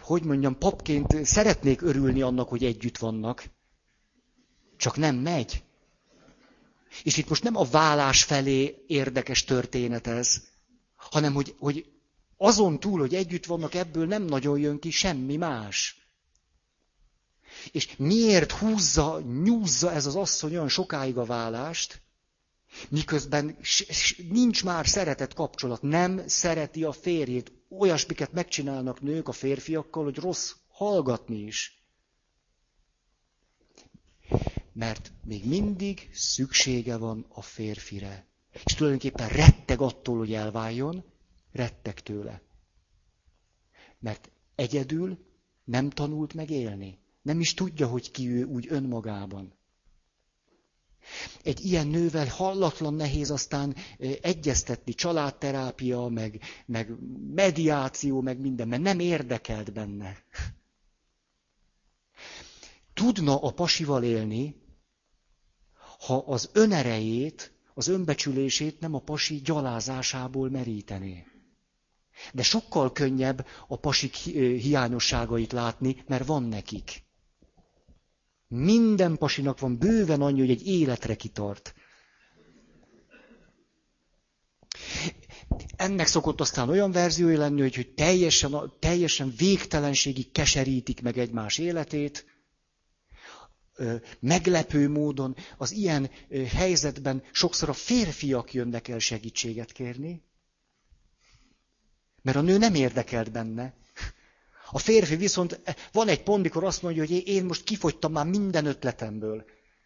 [0.00, 3.44] hogy mondjam, papként szeretnék örülni annak, hogy együtt vannak.
[4.80, 5.62] Csak nem megy.
[7.02, 10.42] És itt most nem a vállás felé érdekes történet ez,
[10.96, 11.90] hanem hogy, hogy
[12.36, 16.08] azon túl, hogy együtt vannak, ebből nem nagyon jön ki semmi más.
[17.72, 22.00] És miért húzza, nyúzza ez az asszony olyan sokáig a vállást,
[22.88, 23.56] miközben
[24.28, 27.52] nincs már szeretet kapcsolat, nem szereti a férjét.
[27.68, 31.80] Olyasmiket megcsinálnak nők a férfiakkal, hogy rossz hallgatni is
[34.72, 38.26] mert még mindig szüksége van a férfire.
[38.64, 41.04] És tulajdonképpen retteg attól, hogy elváljon,
[41.52, 42.42] retteg tőle.
[43.98, 45.18] Mert egyedül
[45.64, 46.98] nem tanult meg élni.
[47.22, 49.58] Nem is tudja, hogy ki ő úgy önmagában.
[51.42, 53.76] Egy ilyen nővel hallatlan nehéz aztán
[54.20, 56.90] egyeztetni, családterápia, meg, meg
[57.34, 60.16] mediáció, meg minden, mert nem érdekelt benne.
[62.94, 64.59] Tudna a pasival élni,
[66.06, 71.26] ha az önerejét, az önbecsülését nem a pasi gyalázásából merítené.
[72.32, 77.02] De sokkal könnyebb a pasik hiányosságait látni, mert van nekik.
[78.48, 81.74] Minden pasinak van bőven annyi, hogy egy életre kitart.
[85.76, 92.26] Ennek szokott aztán olyan verziója lenni, hogy, hogy teljesen, teljesen végtelenségig keserítik meg egymás életét,
[94.20, 96.10] meglepő módon az ilyen
[96.54, 100.22] helyzetben sokszor a férfiak jönnek el segítséget kérni,
[102.22, 103.74] mert a nő nem érdekelt benne.
[104.70, 105.60] A férfi viszont
[105.92, 109.44] van egy pont, mikor azt mondja, hogy én most kifogytam már minden ötletemből.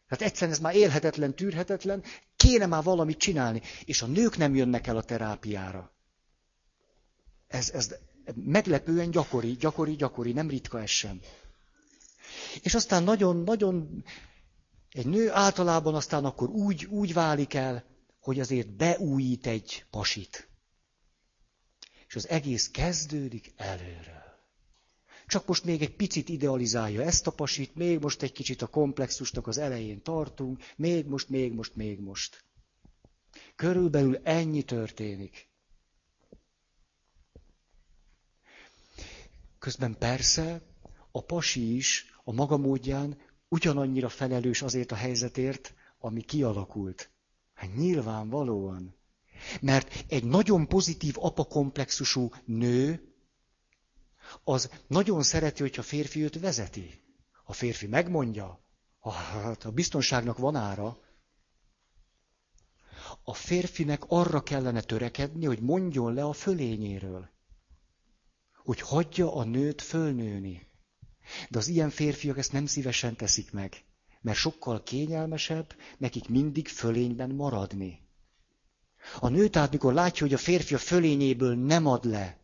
[0.09, 2.03] Tehát egyszerűen ez már élhetetlen, tűrhetetlen,
[2.37, 3.63] kéne már valamit csinálni.
[3.85, 5.93] És a nők nem jönnek el a terápiára.
[7.47, 7.95] Ez, ez
[8.35, 11.21] meglepően gyakori, gyakori, gyakori, nem ritka ez sem.
[12.63, 14.05] És aztán nagyon-nagyon
[14.95, 17.85] egy nő általában aztán akkor úgy, úgy válik el,
[18.21, 20.49] hogy azért beújít egy pasit.
[22.09, 24.23] És az egész kezdődik előről.
[25.27, 29.47] Csak most még egy picit idealizálja ezt a pasit, még most egy kicsit a komplexusnak
[29.47, 32.45] az elején tartunk, még most, még most, még most.
[33.57, 35.49] Körülbelül ennyi történik.
[39.59, 40.63] Közben persze
[41.11, 43.17] a pasi is a maga módján
[43.49, 47.11] ugyanannyira felelős azért a helyzetért, ami kialakult.
[47.55, 48.95] Hát nyilvánvalóan.
[49.61, 53.15] Mert egy nagyon pozitív apakomplexusú nő
[54.45, 57.03] az nagyon szereti, hogyha férfi őt vezeti.
[57.45, 58.61] A férfi megmondja,
[59.13, 60.99] hát a biztonságnak van ára.
[63.23, 67.29] A férfinek arra kellene törekedni, hogy mondjon le a fölényéről.
[68.65, 70.67] Hogy hagyja a nőt fölnőni.
[71.49, 73.85] De az ilyen férfiak ezt nem szívesen teszik meg,
[74.21, 78.03] mert sokkal kényelmesebb nekik mindig fölényben maradni.
[79.19, 82.39] A nő tehát, mikor látja, hogy a férfi a fölényéből nem ad le,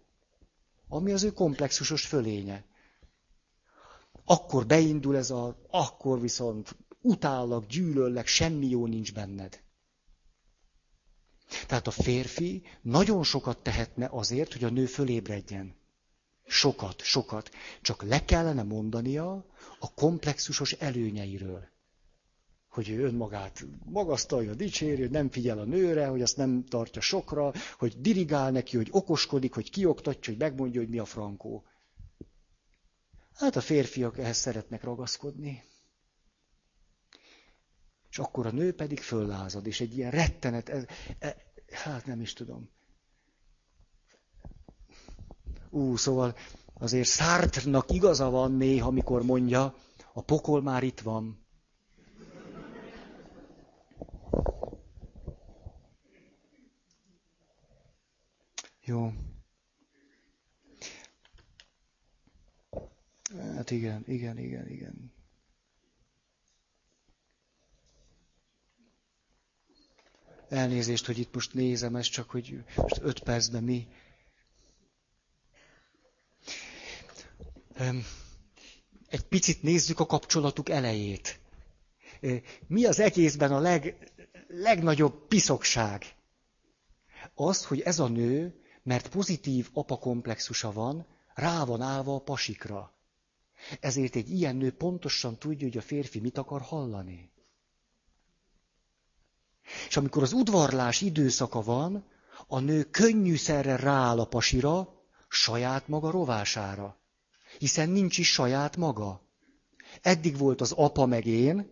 [0.89, 2.65] ami az ő komplexusos fölénye.
[4.25, 9.63] Akkor beindul ez a, akkor viszont utállak, gyűlöllek, semmi jó nincs benned.
[11.67, 15.80] Tehát a férfi nagyon sokat tehetne azért, hogy a nő fölébredjen.
[16.53, 17.51] Sokat, sokat.
[17.83, 19.45] Csak le kellene mondania
[19.79, 21.69] a komplexusos előnyeiről
[22.69, 27.53] hogy ő önmagát magasztalja, dicséri, hogy nem figyel a nőre, hogy azt nem tartja sokra,
[27.79, 31.65] hogy dirigál neki, hogy okoskodik, hogy kioktatja, hogy megmondja, hogy mi a frankó.
[33.35, 35.63] Hát a férfiak ehhez szeretnek ragaszkodni.
[38.11, 40.85] És akkor a nő pedig föllázad, és egy ilyen rettenet, ez,
[41.19, 41.37] e,
[41.71, 42.71] hát nem is tudom.
[45.71, 46.37] Ú, szóval
[46.75, 49.75] azért Sartre-nak igaza van néha, amikor mondja,
[50.13, 51.39] a pokol már itt van.
[58.85, 59.13] Jó.
[63.37, 65.13] Hát igen, igen, igen, igen.
[70.49, 73.89] Elnézést, hogy itt most nézem ezt, csak hogy most öt percben mi.
[79.09, 81.41] Egy picit nézzük a kapcsolatuk elejét.
[82.67, 84.13] Mi az egészben a leg,
[84.49, 86.05] legnagyobb piszokság?
[87.35, 92.93] Az, hogy ez a nő mert pozitív apakomplexusa van, rá van állva a pasikra.
[93.81, 97.31] Ezért egy ilyen nő pontosan tudja, hogy a férfi mit akar hallani.
[99.89, 102.05] És amikor az udvarlás időszaka van,
[102.47, 107.00] a nő könnyűszerre rááll a pasira, saját maga rovására.
[107.61, 109.23] Hiszen nincs is saját maga.
[110.03, 111.71] Eddig volt az apa meg én,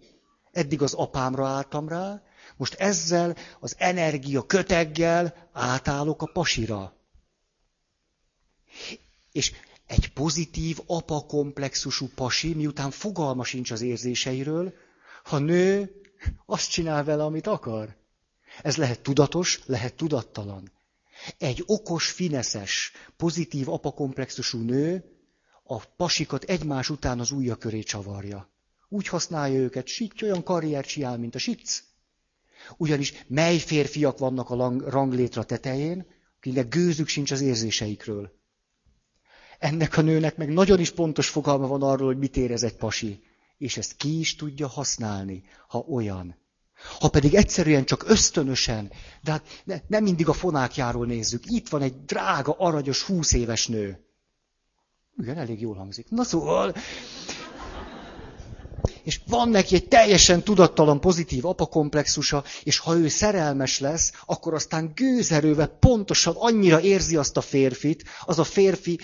[0.52, 2.22] eddig az apámra álltam rá,
[2.56, 6.96] most ezzel az energia köteggel átállok a pasira.
[9.32, 9.52] És
[9.86, 14.72] egy pozitív apakomplexusú pasi, miután fogalma sincs az érzéseiről,
[15.24, 16.00] ha nő,
[16.46, 17.96] azt csinál vele, amit akar.
[18.62, 20.72] Ez lehet tudatos, lehet tudattalan.
[21.38, 25.16] Egy okos, fineszes, pozitív apakomplexusú nő
[25.70, 28.48] a pasikat egymás után az ujja köré csavarja.
[28.88, 31.82] Úgy használja őket, sitty olyan karriert csinál, mint a sic.
[32.76, 38.30] Ugyanis mely férfiak vannak a ranglétra tetején, akinek gőzük sincs az érzéseikről.
[39.58, 43.22] Ennek a nőnek meg nagyon is pontos fogalma van arról, hogy mit érez egy pasi.
[43.58, 46.36] És ezt ki is tudja használni, ha olyan.
[46.98, 48.92] Ha pedig egyszerűen csak ösztönösen,
[49.22, 51.42] de hát ne, nem mindig a fonákjáról nézzük.
[51.46, 54.07] Itt van egy drága, aranyos, húsz éves nő.
[55.22, 56.06] Igen, elég jól hangzik.
[56.10, 56.74] Na szóval,
[59.02, 64.92] és van neki egy teljesen tudattalan pozitív apakomplexusa, és ha ő szerelmes lesz, akkor aztán
[64.94, 68.98] gőzerővel pontosan annyira érzi azt a férfit, az a férfi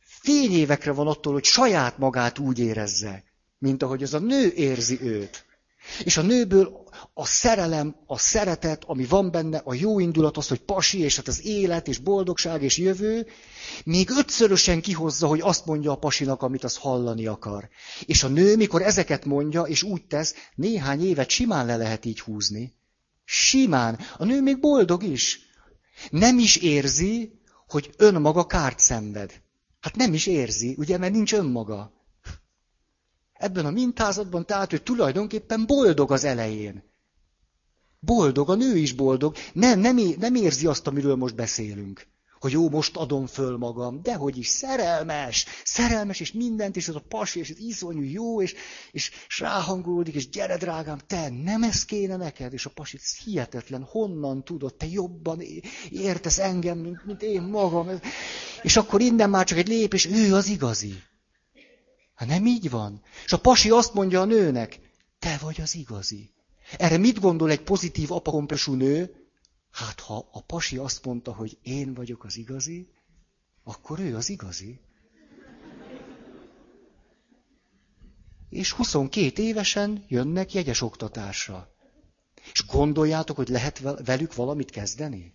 [0.00, 3.24] fényévekre van attól, hogy saját magát úgy érezze,
[3.58, 5.44] mint ahogy az a nő érzi őt.
[6.04, 6.84] És a nőből
[7.14, 11.28] a szerelem, a szeretet, ami van benne, a jó indulat, az, hogy pasi, és hát
[11.28, 13.26] az élet, és boldogság, és jövő,
[13.84, 17.68] még ötszörösen kihozza, hogy azt mondja a pasinak, amit az hallani akar.
[18.06, 22.20] És a nő, mikor ezeket mondja, és úgy tesz, néhány évet simán le lehet így
[22.20, 22.74] húzni.
[23.24, 23.98] Simán.
[24.16, 25.40] A nő még boldog is.
[26.10, 29.42] Nem is érzi, hogy önmaga kárt szenved.
[29.80, 31.95] Hát nem is érzi, ugye, mert nincs önmaga.
[33.38, 36.84] Ebben a mintázatban tehát ő tulajdonképpen boldog az elején.
[38.00, 39.34] Boldog, a nő is boldog.
[39.52, 42.06] Nem, nem, nem érzi azt, amiről most beszélünk.
[42.40, 44.02] Hogy jó, most adom föl magam.
[44.02, 45.46] De hogy is, szerelmes.
[45.64, 48.54] Szerelmes, és mindent, és az a pasi, és az iszonyú jó, és,
[48.92, 52.52] és, és ráhangolódik, és gyere, drágám, te, nem ez kéne neked?
[52.52, 55.40] És a pasi, hihetetlen, honnan tudod, te jobban
[55.90, 57.88] értesz engem, mint, mint én magam.
[58.62, 61.02] És akkor innen már csak egy lépés, ő az igazi.
[62.16, 63.02] Hát nem így van.
[63.24, 64.80] És a pasi azt mondja a nőnek,
[65.18, 66.30] te vagy az igazi.
[66.78, 69.14] Erre mit gondol egy pozitív apakomplexú nő?
[69.70, 72.88] Hát ha a pasi azt mondta, hogy én vagyok az igazi,
[73.64, 74.80] akkor ő az igazi.
[78.48, 81.74] És 22 évesen jönnek jegyes oktatásra.
[82.52, 85.34] És gondoljátok, hogy lehet velük valamit kezdeni?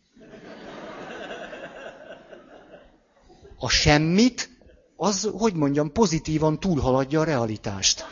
[3.58, 4.51] A semmit
[5.04, 8.06] az, hogy mondjam, pozitívan túlhaladja a realitást.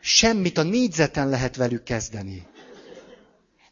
[0.00, 2.46] Semmit a négyzeten lehet velük kezdeni.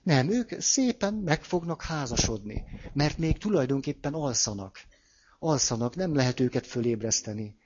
[0.02, 4.80] Nem, ők szépen meg fognak házasodni, mert még tulajdonképpen alszanak.
[5.38, 7.56] Alszanak, nem lehet őket fölébreszteni.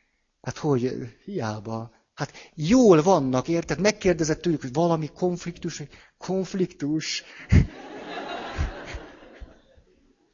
[0.42, 1.90] Hát hogy, hiába.
[2.14, 3.80] Hát jól vannak, érted?
[3.80, 5.82] Megkérdezett tőlük, hogy valami konfliktus,
[6.18, 7.22] konfliktus.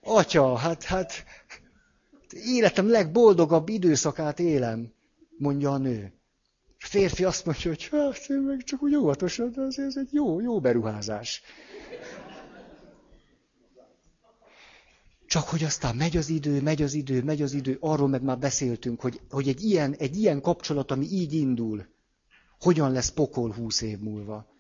[0.05, 1.25] Atya, hát, hát,
[2.31, 4.93] életem legboldogabb időszakát élem,
[5.39, 6.13] mondja a nő.
[6.79, 10.41] A férfi azt mondja, hogy hát én meg csak úgy óvatosan, de ez egy jó,
[10.41, 11.43] jó beruházás.
[15.27, 18.39] Csak hogy aztán megy az idő, megy az idő, megy az idő, arról meg már
[18.39, 21.87] beszéltünk, hogy, hogy egy, ilyen, egy ilyen kapcsolat, ami így indul,
[22.61, 24.52] hogyan lesz pokol húsz év múlva.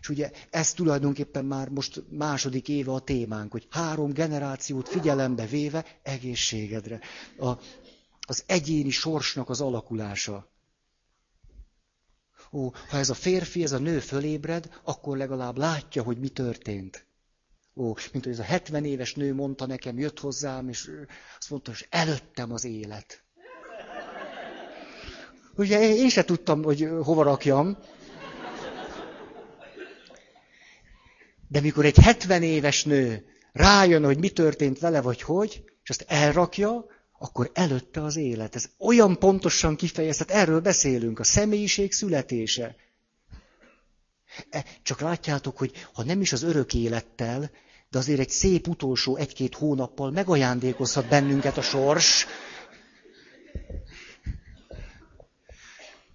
[0.00, 5.84] És ugye ez tulajdonképpen már most második éve a témánk, hogy három generációt figyelembe véve
[6.02, 7.00] egészségedre.
[7.38, 7.50] A,
[8.26, 10.48] az egyéni sorsnak az alakulása.
[12.52, 17.04] Ó, ha ez a férfi, ez a nő fölébred, akkor legalább látja, hogy mi történt.
[17.76, 20.90] Ó, mint hogy ez a 70 éves nő mondta nekem, jött hozzám, és
[21.38, 23.22] azt mondta, hogy előttem az élet.
[25.56, 27.78] Ugye én se tudtam, hogy hova rakjam.
[31.50, 36.04] De mikor egy 70 éves nő rájön, hogy mi történt vele, vagy hogy, és azt
[36.08, 36.84] elrakja,
[37.18, 38.54] akkor előtte az élet.
[38.54, 42.76] Ez olyan pontosan kifejezett, erről beszélünk, a személyiség születése.
[44.50, 47.50] E, csak látjátok, hogy ha nem is az örök élettel,
[47.90, 52.26] de azért egy szép utolsó egy-két hónappal megajándékozhat bennünket a sors,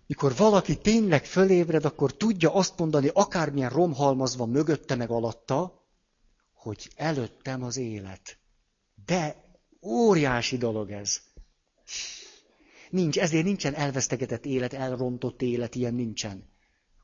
[0.08, 5.84] mikor valaki tényleg fölébred, akkor tudja azt mondani, akármilyen romhalmaz van mögötte meg alatta,
[6.54, 8.38] hogy előttem az élet.
[9.06, 9.44] De
[9.82, 11.22] óriási dolog ez.
[12.90, 16.54] Nincs, ezért nincsen elvesztegetett élet, elrontott élet, ilyen nincsen.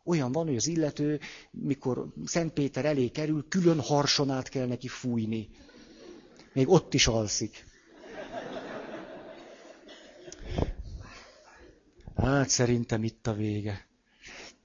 [0.03, 1.19] Olyan van, hogy az illető,
[1.52, 5.49] mikor Szent Péter elé kerül, külön harsonát kell neki fújni.
[6.53, 7.65] Még ott is alszik.
[12.22, 13.88] Hát szerintem itt a vége.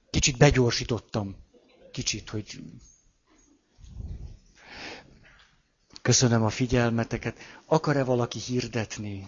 [0.09, 1.35] Kicsit begyorsítottam.
[1.91, 2.59] Kicsit, hogy...
[6.01, 7.37] Köszönöm a figyelmeteket.
[7.65, 9.27] Akar-e valaki hirdetni?